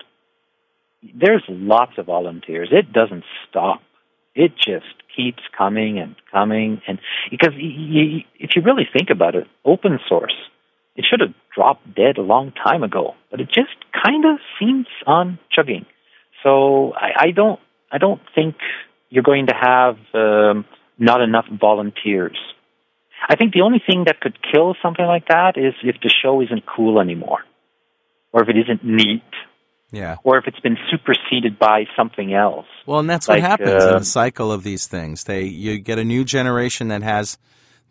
[1.16, 2.70] there's lots of volunteers.
[2.72, 3.82] It doesn't stop.
[4.36, 4.86] It just
[5.16, 10.34] keeps coming and coming, and because if you really think about it, open source,
[10.96, 14.88] it should have dropped dead a long time ago, but it just kind of seems
[15.06, 15.86] on chugging.
[16.42, 17.60] So I, I don't,
[17.92, 18.56] I don't think
[19.10, 20.66] you're going to have um,
[20.98, 22.38] not enough volunteers.
[23.30, 26.42] I think the only thing that could kill something like that is if the show
[26.42, 27.39] isn't cool anymore,
[28.32, 29.22] or if it isn't neat,
[29.93, 30.17] Yeah.
[30.23, 32.65] or if it's been superseded by something else.
[32.88, 35.23] Well, and that's what Like, happens in uh, the cycle of these things.
[35.25, 37.38] They you get a new generation that has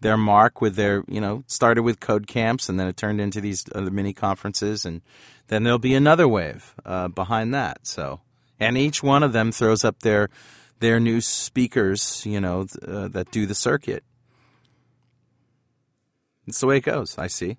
[0.00, 3.40] their mark with their you know started with code camps and then it turned into
[3.40, 5.00] these other mini conferences and
[5.46, 7.86] then there'll be another wave uh, behind that.
[7.86, 8.20] So
[8.58, 10.28] and each one of them throws up their
[10.80, 14.02] their new speakers, you know, th- uh, that do the circuit.
[16.48, 17.16] It's the way it goes.
[17.16, 17.58] I see.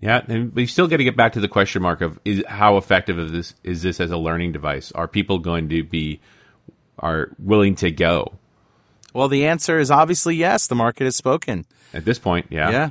[0.00, 2.76] Yeah, and we still got to get back to the question mark of is how
[2.76, 4.92] effective is this is this as a learning device?
[4.92, 6.20] Are people going to be
[6.98, 8.34] are willing to go
[9.12, 10.66] Well, the answer is obviously yes.
[10.66, 11.64] The market has spoken.
[11.92, 12.46] at this point?
[12.50, 12.70] Yeah.
[12.70, 12.90] Yeah.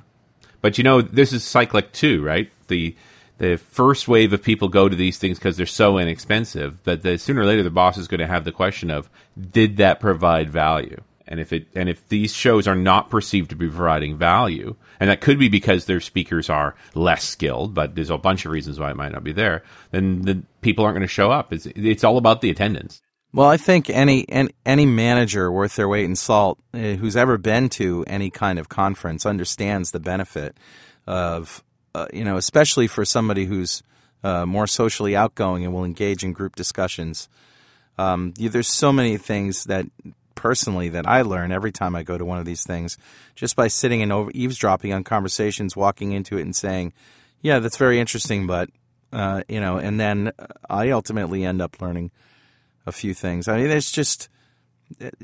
[0.62, 2.52] But you know, this is cyclic too, right?
[2.68, 2.96] The
[3.38, 7.18] the first wave of people go to these things because they're so inexpensive, but the,
[7.18, 10.50] sooner or later the boss is going to have the question of did that provide
[10.50, 11.02] value?
[11.28, 15.10] And if it and if these shows are not perceived to be providing value, and
[15.10, 18.80] that could be because their speakers are less skilled, but there's a bunch of reasons
[18.80, 21.54] why it might not be there, then the people aren't going to show up.
[21.54, 23.02] It's it's all about the attendance.
[23.34, 27.38] Well, I think any any, any manager worth their weight in salt uh, who's ever
[27.38, 30.58] been to any kind of conference understands the benefit
[31.06, 31.64] of
[31.98, 33.82] uh, you know, especially for somebody who's
[34.24, 37.28] uh, more socially outgoing and will engage in group discussions.
[37.98, 39.88] Um, you, there's so many things that
[40.38, 42.98] personally that I learn every time I go to one of these things,
[43.36, 46.94] just by sitting and over, eavesdropping on conversations, walking into it and saying,
[47.42, 48.70] "Yeah, that's very interesting," but
[49.12, 50.32] uh, you know, and then
[50.70, 52.12] I ultimately end up learning
[52.86, 53.50] a few things.
[53.50, 54.30] I mean, there's just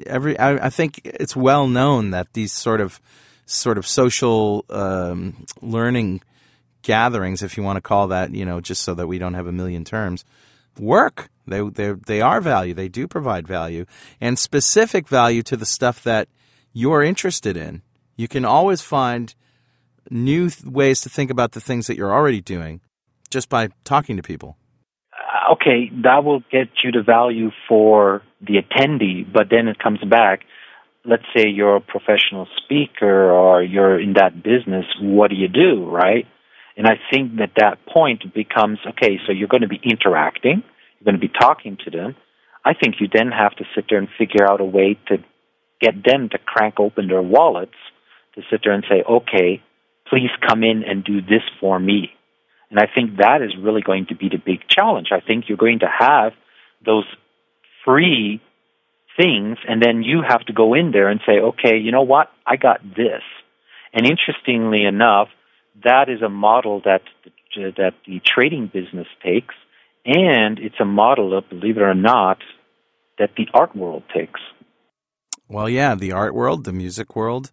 [0.06, 0.38] every.
[0.38, 2.99] I, I think it's well known that these sort of
[3.45, 6.21] sort of social um, learning
[6.82, 9.47] gatherings, if you want to call that, you know, just so that we don't have
[9.47, 10.26] a million terms,
[10.79, 11.29] work.
[11.47, 12.73] They they they are value.
[12.73, 13.86] They do provide value
[14.21, 16.28] and specific value to the stuff that
[16.71, 17.82] you're interested in.
[18.15, 19.34] You can always find
[20.09, 22.82] new th- ways to think about the things that you're already doing
[23.30, 24.57] just by talking to people.
[25.11, 29.99] Uh, okay, that will get you the value for the attendee, but then it comes
[30.09, 30.41] back.
[31.05, 34.86] Let's say you're a professional speaker or you're in that business.
[35.01, 36.26] What do you do, right?
[36.76, 39.19] And I think that that point becomes okay.
[39.26, 40.63] So you're going to be interacting.
[40.99, 42.15] You're going to be talking to them.
[42.65, 45.17] I think you then have to sit there and figure out a way to
[45.82, 47.76] get them to crank open their wallets
[48.36, 49.61] to sit there and say, okay,
[50.07, 52.11] please come in and do this for me.
[52.69, 55.09] And I think that is really going to be the big challenge.
[55.11, 56.34] I think you're going to have
[56.84, 57.05] those
[57.86, 58.41] free
[59.15, 62.32] things, and then you have to go in there and say, okay, you know what?
[62.47, 63.21] I got this.
[63.93, 65.28] And interestingly enough,
[65.84, 67.01] that is a model that
[67.55, 69.55] that the trading business takes,
[70.05, 72.39] and it's a model of, believe it or not,
[73.19, 74.39] that the art world takes.
[75.47, 77.51] Well, yeah, the art world, the music world.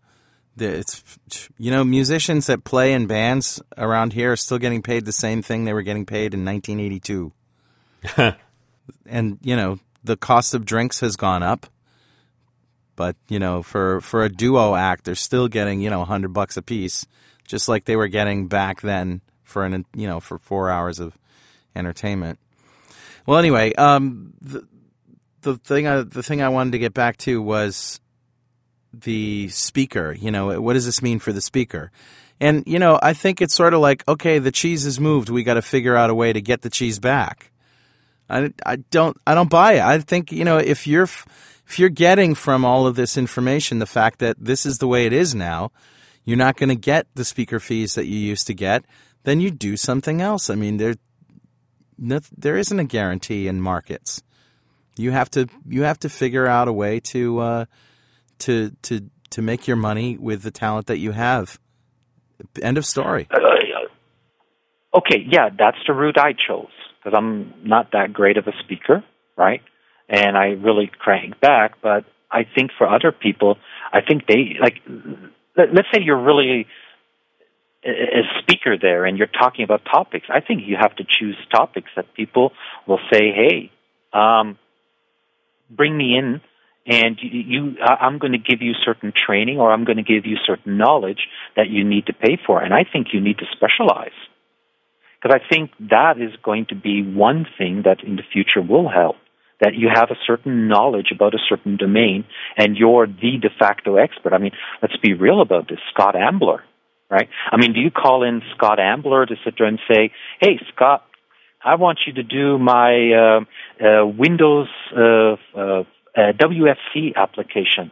[0.56, 1.18] The, it's
[1.58, 5.42] you know musicians that play in bands around here are still getting paid the same
[5.42, 7.32] thing they were getting paid in 1982.
[9.06, 11.66] and you know the cost of drinks has gone up,
[12.96, 16.56] but you know for for a duo act they're still getting you know 100 bucks
[16.56, 17.06] a piece,
[17.51, 21.18] just like they were getting back then for an you know for four hours of
[21.74, 22.38] entertainment.
[23.26, 24.66] Well, anyway, um, the,
[25.42, 28.01] the thing I, the thing I wanted to get back to was
[28.92, 30.16] the speaker.
[30.18, 31.90] You know, what does this mean for the speaker?
[32.40, 35.28] And you know, I think it's sort of like, okay, the cheese is moved.
[35.28, 37.51] We got to figure out a way to get the cheese back.
[38.28, 39.82] I, I don't I don't buy it.
[39.82, 43.86] I think you know if you're if you're getting from all of this information the
[43.86, 45.72] fact that this is the way it is now,
[46.30, 48.84] you're not going to get the speaker fees that you used to get.
[49.24, 50.48] Then you do something else.
[50.48, 50.94] I mean, there
[51.98, 54.22] there isn't a guarantee in markets.
[54.96, 57.64] You have to you have to figure out a way to uh,
[58.40, 61.58] to to to make your money with the talent that you have.
[62.62, 63.28] End of story.
[63.30, 63.38] Uh,
[64.98, 66.68] okay, yeah, that's the route I chose
[66.98, 69.04] because I'm not that great of a speaker,
[69.36, 69.62] right?
[70.08, 71.74] And I really crank back.
[71.82, 73.58] But I think for other people,
[73.92, 74.76] I think they like.
[75.57, 76.66] Let's say you're really
[77.84, 80.26] a speaker there and you're talking about topics.
[80.28, 82.53] I think you have to choose topics that people
[82.86, 83.70] will say, "Hey,
[84.12, 84.59] um,
[85.70, 86.40] bring me in
[86.86, 90.36] and you I'm going to give you certain training or I'm going to give you
[90.46, 92.61] certain knowledge that you need to pay for.
[92.62, 94.16] And I think you need to specialize.
[95.22, 98.88] Because I think that is going to be one thing that in the future will
[98.88, 99.16] help.
[99.61, 102.24] That you have a certain knowledge about a certain domain
[102.56, 104.32] and you're the de facto expert.
[104.32, 105.78] I mean, let's be real about this.
[105.92, 106.62] Scott Ambler,
[107.11, 107.28] right?
[107.50, 111.04] I mean, do you call in Scott Ambler to sit there and say, hey, Scott,
[111.62, 115.84] I want you to do my uh, uh, Windows uh, uh
[116.16, 117.90] WFC application.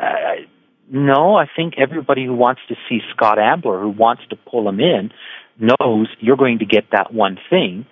[0.00, 0.44] Uh,
[0.90, 4.80] no, I think everybody who wants to see Scott Ambler, who wants to pull him
[4.80, 5.10] in,
[5.58, 7.86] knows you're going to get that one thing,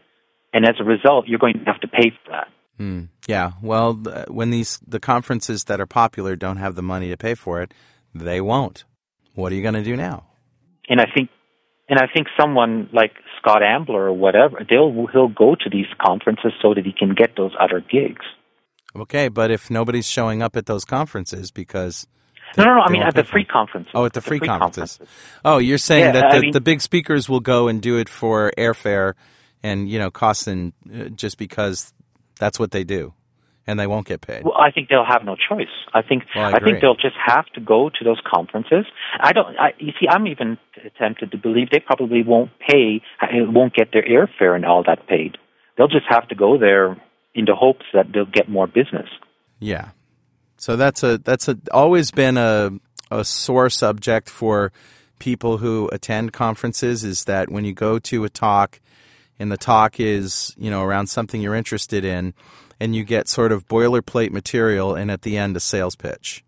[0.53, 2.49] and as a result, you're going to have to pay for that.
[2.79, 3.53] Mm, yeah.
[3.61, 3.95] Well,
[4.29, 7.75] when these the conferences that are popular don't have the money to pay for it,
[8.15, 8.85] they won't.
[9.35, 10.27] What are you going to do now?
[10.89, 11.31] And I think
[11.89, 16.53] and I think someone like Scott Ambler or whatever, they'll he'll go to these conferences
[16.63, 18.25] so that he can get those other gigs.
[18.95, 22.07] Okay, but if nobody's showing up at those conferences because
[22.57, 22.81] no, no, no.
[22.81, 23.91] I mean at the free conferences.
[23.95, 24.99] Oh, at the, the free, free conferences.
[24.99, 25.41] conferences.
[25.45, 27.99] Oh, you're saying yeah, that the, I mean, the big speakers will go and do
[27.99, 29.15] it for airfare
[29.63, 31.93] and you know costs and uh, just because
[32.39, 33.13] that's what they do
[33.69, 34.45] and they won't get paid.
[34.45, 35.69] Well, I think they'll have no choice.
[35.93, 38.87] I think well, I, I, think they'll just have to go to those conferences.
[39.21, 39.57] I don't.
[39.59, 40.57] I, you see, I'm even
[40.99, 45.37] tempted to believe they probably won't pay, won't get their airfare and all that paid.
[45.77, 46.97] They'll just have to go there
[47.35, 49.09] in the hopes that they'll get more business.
[49.61, 49.91] Yeah.
[50.57, 52.71] So that's a that's a always been a
[53.11, 54.73] a sore subject for
[55.19, 58.81] people who attend conferences is that when you go to a talk
[59.39, 62.35] and the talk is, you know, around something you're interested in,
[62.81, 66.45] and you get sort of boilerplate material and at the end a sales pitch.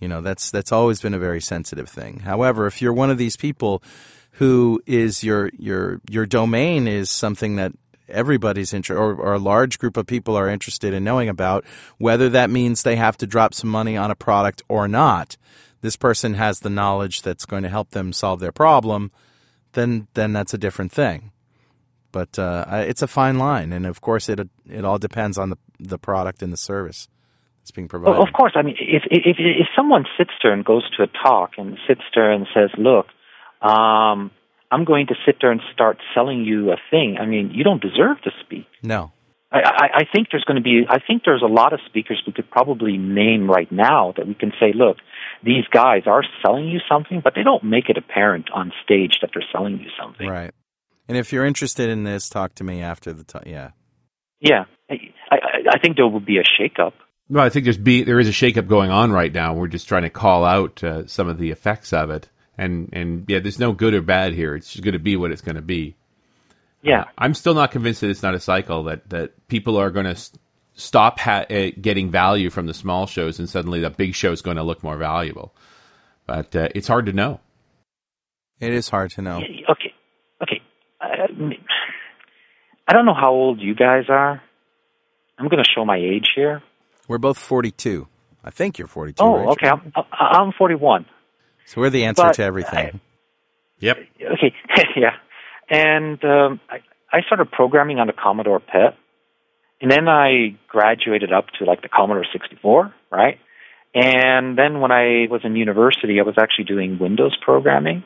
[0.00, 2.20] You know, that's that's always been a very sensitive thing.
[2.20, 3.82] However, if you're one of these people
[4.32, 7.72] who is your your your domain is something that
[8.08, 11.62] everybody's interested or, or, a large group of people are interested in knowing about,
[11.98, 15.36] whether that means they have to drop some money on a product or not,
[15.82, 19.10] this person has the knowledge that's going to help them solve their problem,
[19.72, 21.32] then then that's a different thing.
[22.10, 25.58] But uh, it's a fine line, and of course, it it all depends on the
[25.78, 27.08] the product and the service
[27.60, 28.12] that's being provided.
[28.12, 31.06] Well, of course, I mean, if if if someone sits there and goes to a
[31.06, 33.06] talk and sits there and says, "Look,
[33.60, 34.30] um,
[34.70, 37.82] I'm going to sit there and start selling you a thing," I mean, you don't
[37.82, 38.66] deserve to speak.
[38.82, 39.12] No.
[39.50, 40.84] I, I, I think there's going to be.
[40.88, 44.34] I think there's a lot of speakers we could probably name right now that we
[44.34, 44.98] can say, "Look,
[45.42, 49.30] these guys are selling you something, but they don't make it apparent on stage that
[49.34, 50.52] they're selling you something." Right.
[51.08, 53.44] And if you're interested in this, talk to me after the time.
[53.46, 53.70] Yeah.
[54.40, 54.94] Yeah, I,
[55.30, 55.36] I,
[55.72, 56.92] I think there will be a shakeup.
[57.28, 59.54] No, I think there's be there is a shakeup going on right now.
[59.54, 63.24] We're just trying to call out uh, some of the effects of it, and and
[63.28, 64.54] yeah, there's no good or bad here.
[64.54, 65.96] It's just going to be what it's going to be.
[66.82, 69.90] Yeah, uh, I'm still not convinced that it's not a cycle that that people are
[69.90, 70.40] going to st-
[70.74, 74.40] stop ha- uh, getting value from the small shows, and suddenly the big show is
[74.40, 75.54] going to look more valuable.
[76.26, 77.40] But uh, it's hard to know.
[78.60, 79.36] It is hard to know.
[79.36, 79.92] Okay,
[80.42, 80.62] okay
[82.86, 84.42] I don't know how old you guys are.
[85.38, 86.62] I'm going to show my age here.
[87.06, 88.06] We're both 42.
[88.44, 89.22] I think you're 42.
[89.22, 89.52] Oh, Rachel.
[89.52, 89.68] okay.
[89.68, 91.06] I'm, I'm 41.
[91.66, 93.00] So we're the answer But to everything.
[93.80, 93.98] Yep.
[94.20, 94.54] Okay,
[94.96, 95.16] yeah.
[95.68, 96.78] And um, I,
[97.12, 98.96] I started programming on the Commodore PET,
[99.80, 103.38] and then I graduated up to like the Commodore 64, right?
[103.94, 108.04] And then when I was in university, I was actually doing Windows programming.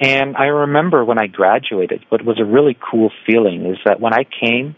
[0.00, 4.14] And I remember when I graduated, what was a really cool feeling is that when
[4.14, 4.74] I came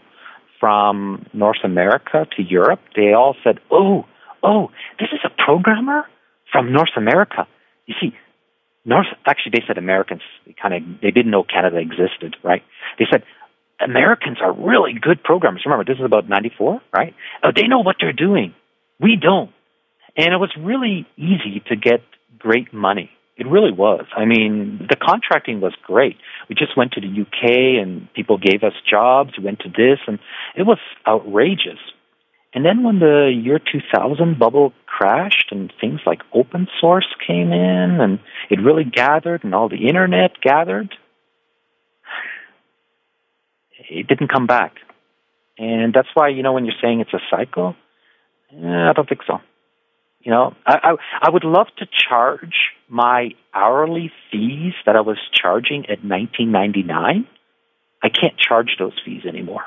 [0.59, 4.05] from North America to Europe, they all said, "Oh,
[4.43, 4.69] oh,
[4.99, 6.03] this is a programmer
[6.51, 7.47] from North America."
[7.85, 8.13] You see,
[8.85, 12.63] North actually they said Americans they kind of they didn't know Canada existed, right?
[12.99, 13.23] They said
[13.79, 15.63] Americans are really good programmers.
[15.65, 17.13] Remember, this is about '94, right?
[17.43, 18.53] Oh, they know what they're doing.
[18.99, 19.51] We don't,
[20.17, 22.01] and it was really easy to get
[22.39, 23.09] great money.
[23.35, 24.05] It really was.
[24.15, 26.17] I mean, the contracting was great.
[26.49, 29.31] We just went to the UK and people gave us jobs.
[29.37, 30.19] We went to this, and
[30.55, 30.77] it was
[31.07, 31.79] outrageous.
[32.53, 37.99] And then when the year 2000 bubble crashed and things like open source came in
[37.99, 38.19] and
[38.51, 40.93] it really gathered and all the internet gathered,
[43.89, 44.75] it didn't come back.
[45.57, 47.75] And that's why, you know, when you're saying it's a cycle,
[48.51, 49.39] eh, I don't think so.
[50.21, 55.17] You know, I, I I would love to charge my hourly fees that I was
[55.33, 57.27] charging at 1999.
[58.01, 59.63] I can't charge those fees anymore.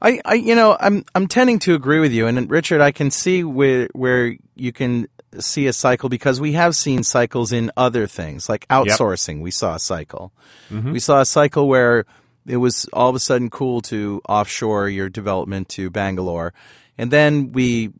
[0.00, 2.26] I, I, you know, I'm, I'm tending to agree with you.
[2.26, 5.08] And Richard, I can see where, where you can
[5.38, 9.40] see a cycle because we have seen cycles in other things, like outsourcing.
[9.40, 10.32] We saw a cycle.
[10.70, 10.92] Mm-hmm.
[10.92, 12.04] We saw a cycle where
[12.46, 16.52] it was all of a sudden cool to offshore your development to Bangalore.
[16.98, 17.92] And then we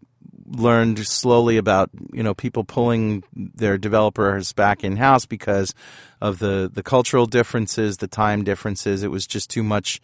[0.49, 5.75] learned slowly about you know people pulling their developers back in house because
[6.21, 9.03] of the the cultural differences, the time differences.
[9.03, 10.01] It was just too much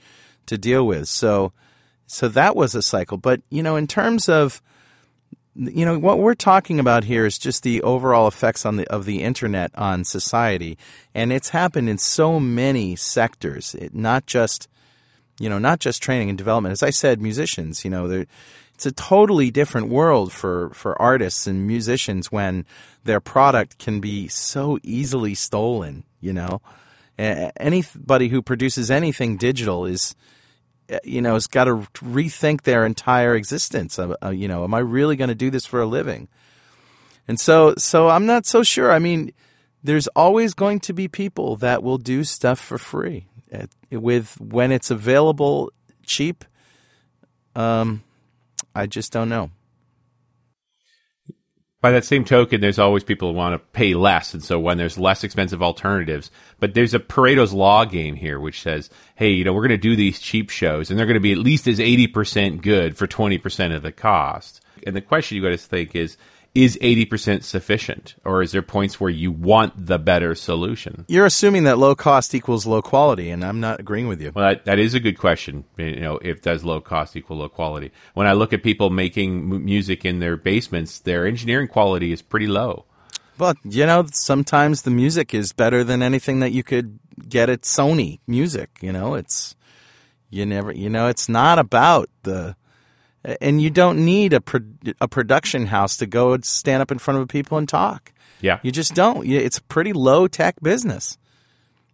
[0.46, 1.08] to deal with.
[1.08, 1.52] So
[2.06, 3.16] so that was a cycle.
[3.16, 4.60] But you know, in terms of
[5.54, 9.04] you know what we're talking about here is just the overall effects on the of
[9.04, 10.78] the internet on society,
[11.14, 13.74] and it's happened in so many sectors.
[13.74, 14.68] It, not just
[15.38, 16.72] you know not just training and development.
[16.72, 17.84] As I said, musicians.
[17.84, 18.26] You know, they're
[18.74, 22.66] it's a totally different world for, for artists and musicians when
[23.04, 26.60] their product can be so easily stolen, you know.
[27.18, 30.16] Anybody who produces anything digital is,
[30.92, 33.98] uh, you know, has got to rethink their entire existence.
[33.98, 36.28] Uh, you know, am I really going to do this for a living?
[37.28, 38.90] And so, so I'm not so sure.
[38.90, 39.32] I mean,
[39.84, 43.26] there's always going to be people that will do stuff for free
[43.90, 45.70] with when it's available
[46.04, 46.44] cheap.
[47.54, 48.02] Um,
[48.74, 49.50] I just don't know.
[51.80, 54.78] By that same token, there's always people who want to pay less, and so when
[54.78, 59.42] there's less expensive alternatives, but there's a Pareto's law game here, which says, hey, you
[59.42, 61.66] know, we're going to do these cheap shows, and they're going to be at least
[61.66, 64.60] as eighty percent good for twenty percent of the cost.
[64.86, 66.16] And the question you got to think is,
[66.54, 71.04] is eighty percent sufficient, or is there points where you want the better solution?
[71.08, 74.32] You're assuming that low cost equals low quality, and I'm not agreeing with you.
[74.34, 75.64] Well, that, that is a good question.
[75.78, 77.90] You know, if does low cost equal low quality?
[78.14, 82.22] When I look at people making m- music in their basements, their engineering quality is
[82.22, 82.84] pretty low.
[83.38, 86.98] But you know, sometimes the music is better than anything that you could
[87.28, 88.70] get at Sony Music.
[88.82, 89.56] You know, it's
[90.32, 92.56] you never, you know, it's not about the,
[93.40, 94.60] and you don't need a pro,
[95.00, 98.12] a production house to go and stand up in front of people and talk.
[98.40, 98.58] Yeah.
[98.62, 99.26] You just don't.
[99.26, 101.18] It's a pretty low tech business.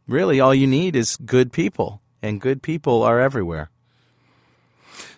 [0.06, 3.70] Really, all you need is good people, and good people are everywhere.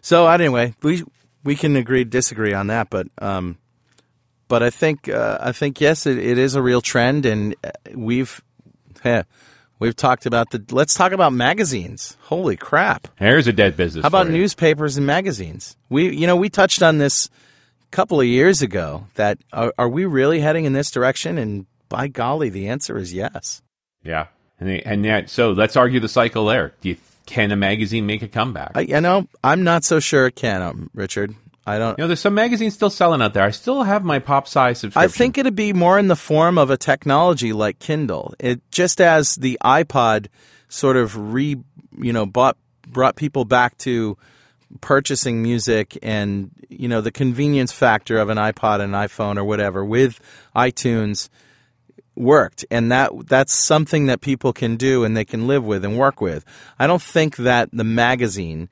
[0.00, 1.04] So anyway, we
[1.44, 3.58] we can agree disagree on that, but um,
[4.48, 7.70] but I think uh, I think yes, it, it is a real trend, and uh,
[7.94, 8.42] we've
[9.02, 9.22] heh,
[9.80, 10.64] we've talked about the.
[10.70, 12.16] Let's talk about magazines.
[12.22, 13.08] Holy crap!
[13.16, 14.02] Here's a dead business.
[14.02, 15.76] How about newspapers and magazines?
[15.88, 17.28] We you know we touched on this
[17.82, 19.06] a couple of years ago.
[19.16, 21.38] That are, are we really heading in this direction?
[21.38, 23.62] And by golly, the answer is yes.
[24.04, 24.28] Yeah,
[24.60, 26.74] and they, and yet, so let's argue the cycle there.
[26.80, 28.72] Do you, can a magazine make a comeback?
[28.74, 31.34] I, you know, I'm not so sure it can, um, Richard.
[31.66, 31.98] I don't.
[31.98, 33.44] you know, there's some magazines still selling out there.
[33.44, 35.02] I still have my Pop Sci subscription.
[35.02, 38.34] I think it'd be more in the form of a technology like Kindle.
[38.38, 40.28] It just as the iPod
[40.68, 41.56] sort of re,
[41.98, 42.56] you know, bought
[42.88, 44.16] brought people back to
[44.80, 49.44] purchasing music and you know the convenience factor of an iPod and an iPhone or
[49.44, 50.20] whatever with
[50.54, 51.28] iTunes
[52.14, 55.98] worked and that that's something that people can do and they can live with and
[55.98, 56.44] work with.
[56.78, 58.68] I don't think that the magazine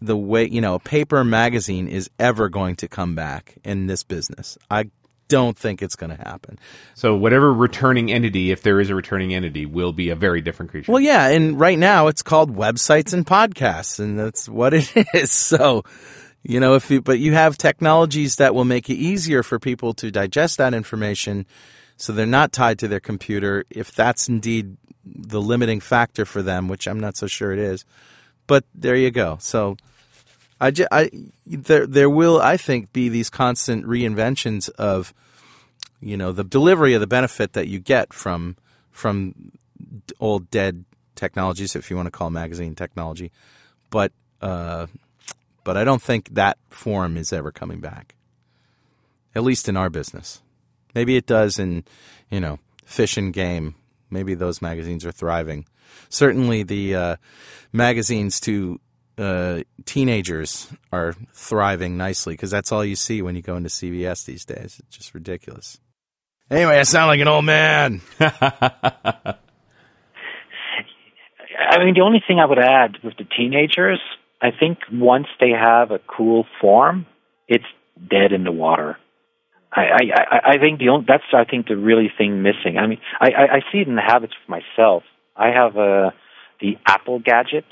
[0.00, 4.02] the way you know a paper magazine is ever going to come back in this
[4.02, 4.56] business.
[4.70, 4.90] I
[5.28, 6.58] don't think it's going to happen.
[6.94, 10.70] So whatever returning entity, if there is a returning entity, will be a very different
[10.70, 10.90] creature.
[10.90, 15.30] Well, yeah, and right now it's called websites and podcasts, and that's what it is.
[15.30, 15.84] So,
[16.42, 19.92] you know, if you, but you have technologies that will make it easier for people
[19.94, 21.46] to digest that information,
[21.96, 23.64] so they're not tied to their computer.
[23.70, 27.84] If that's indeed the limiting factor for them, which I'm not so sure it is,
[28.48, 29.36] but there you go.
[29.40, 29.76] So.
[30.60, 31.08] I, ju- I
[31.46, 35.14] there there will I think be these constant reinventions of
[36.00, 38.56] you know the delivery of the benefit that you get from
[38.90, 39.52] from
[40.18, 40.84] old dead
[41.14, 43.30] technologies if you want to call magazine technology
[43.90, 44.86] but uh,
[45.64, 48.14] but I don't think that form is ever coming back
[49.34, 50.42] at least in our business
[50.94, 51.84] maybe it does in
[52.30, 53.74] you know fish and game
[54.10, 55.64] maybe those magazines are thriving
[56.08, 57.16] certainly the uh,
[57.72, 58.80] magazines to
[59.16, 64.24] uh, teenagers are thriving nicely because that's all you see when you go into CVS
[64.24, 64.76] these days.
[64.78, 65.80] It's just ridiculous.
[66.50, 68.00] Anyway, I sound like an old man.
[68.20, 69.34] I
[71.78, 74.00] mean, the only thing I would add with the teenagers,
[74.40, 77.06] I think once they have a cool form,
[77.48, 77.64] it's
[78.08, 78.96] dead in the water.
[79.72, 80.00] I, I,
[80.30, 82.78] I- I think the only, that's I think the really thing missing.
[82.78, 85.02] I mean, I, I, I see it in the habits for myself.
[85.36, 86.10] I have uh,
[86.60, 87.64] the Apple gadget.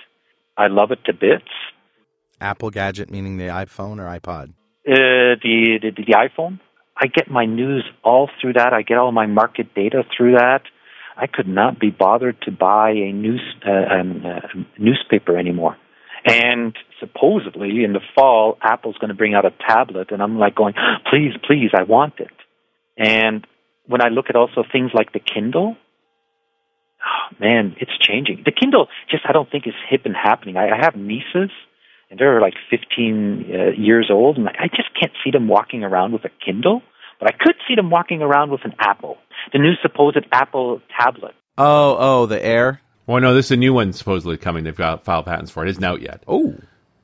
[0.56, 1.50] I love it to bits.
[2.40, 4.50] Apple gadget meaning the iPhone or iPod.
[4.88, 6.60] Uh, the, the the iPhone.
[6.96, 8.72] I get my news all through that.
[8.72, 10.62] I get all my market data through that.
[11.16, 14.40] I could not be bothered to buy a news uh, um, uh,
[14.78, 15.76] newspaper anymore.
[16.26, 20.56] And supposedly in the fall, Apple's going to bring out a tablet, and I'm like
[20.56, 20.74] going,
[21.08, 22.34] please, please, I want it.
[22.98, 23.46] And
[23.86, 25.76] when I look at also things like the Kindle,
[27.00, 28.42] oh, man, it's changing.
[28.44, 30.56] The Kindle just I don't think is hip and happening.
[30.56, 31.50] I, I have nieces,
[32.10, 35.84] and they're like 15 uh, years old, and like I just can't see them walking
[35.84, 36.82] around with a Kindle.
[37.20, 39.16] But I could see them walking around with an Apple,
[39.52, 41.34] the new supposed Apple tablet.
[41.56, 42.80] Oh, oh, the Air.
[43.06, 44.64] Well, no, this is a new one supposedly coming.
[44.64, 45.68] They've got filed patents for it.
[45.68, 46.22] It isn't out yet.
[46.26, 46.54] Oh,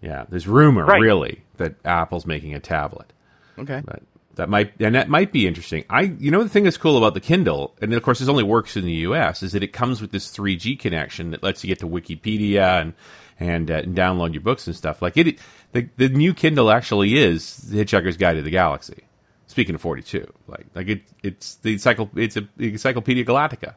[0.00, 1.00] Yeah, there's rumor Right.
[1.00, 3.12] really that Apple's making a tablet.
[3.58, 3.82] okay.
[3.84, 4.02] But
[4.34, 5.84] that might and that might be interesting.
[5.90, 8.42] I you know the thing that's cool about the Kindle, and of course this only
[8.42, 9.42] works in the U.S.
[9.42, 12.94] is that it comes with this 3G connection that lets you get to Wikipedia and
[13.38, 15.02] and, uh, and download your books and stuff.
[15.02, 15.38] Like it,
[15.72, 19.02] the the new Kindle actually is the Hitchhiker's Guide to the Galaxy.
[19.48, 23.74] Speaking of 42, like like it it's the cycle it's a the Encyclopedia Galactica.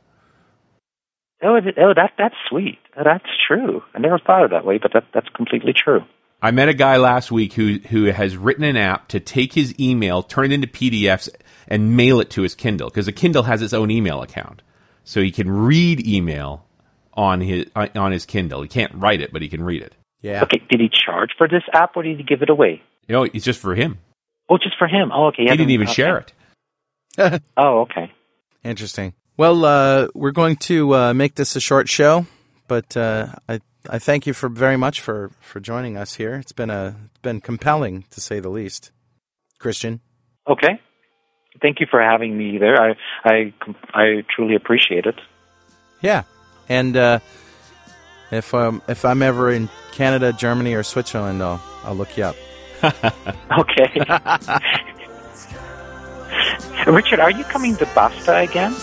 [1.44, 2.80] Oh, oh, that that's sweet.
[2.96, 3.84] That's true.
[3.94, 6.02] I never thought of it that way, but that that's completely true.
[6.42, 9.78] I met a guy last week who who has written an app to take his
[9.80, 11.30] email, turn it into PDFs,
[11.68, 14.62] and mail it to his Kindle because the Kindle has its own email account,
[15.04, 16.66] so he can read email
[17.14, 18.62] on his on his Kindle.
[18.62, 19.94] He can't write it, but he can read it.
[20.22, 20.44] Yeah.
[20.44, 22.82] Okay, did he charge for this app, or did he give it away?
[23.08, 24.00] You know, it's just for him.
[24.50, 25.12] Oh, just for him.
[25.14, 25.44] Oh, okay.
[25.44, 26.34] He didn't even share it.
[27.56, 28.12] Oh, okay.
[28.64, 29.14] Interesting.
[29.38, 32.26] Well, uh, we're going to uh, make this a short show,
[32.68, 33.60] but uh, I
[33.90, 36.36] I thank you for very much for, for joining us here.
[36.36, 38.92] It's been a it's been compelling to say the least.
[39.60, 40.00] Christian.
[40.48, 40.80] Okay.
[41.62, 42.82] Thank you for having me there.
[42.82, 43.54] I I
[43.94, 45.20] I truly appreciate it.
[46.02, 46.24] Yeah,
[46.70, 47.20] and uh,
[48.32, 52.36] if um, if I'm ever in Canada, Germany, or Switzerland, I'll I'll look you up.
[53.58, 53.90] Okay.
[56.88, 58.76] Richard, are you coming to Basta again?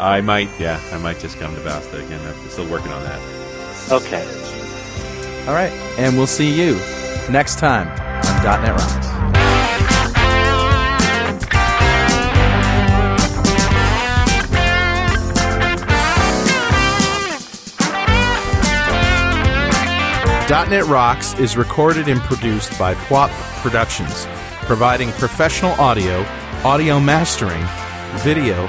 [0.00, 2.20] I might, yeah, I might just come to Basta again.
[2.24, 3.20] I'm still working on that.
[3.90, 4.22] Okay.
[5.48, 6.74] All right, and we'll see you
[7.30, 9.08] next time on .NET Rocks.
[20.70, 23.30] .NET Rocks is recorded and produced by Pwop
[23.62, 24.26] Productions,
[24.66, 26.24] providing professional audio,
[26.62, 27.64] audio mastering,
[28.22, 28.68] video,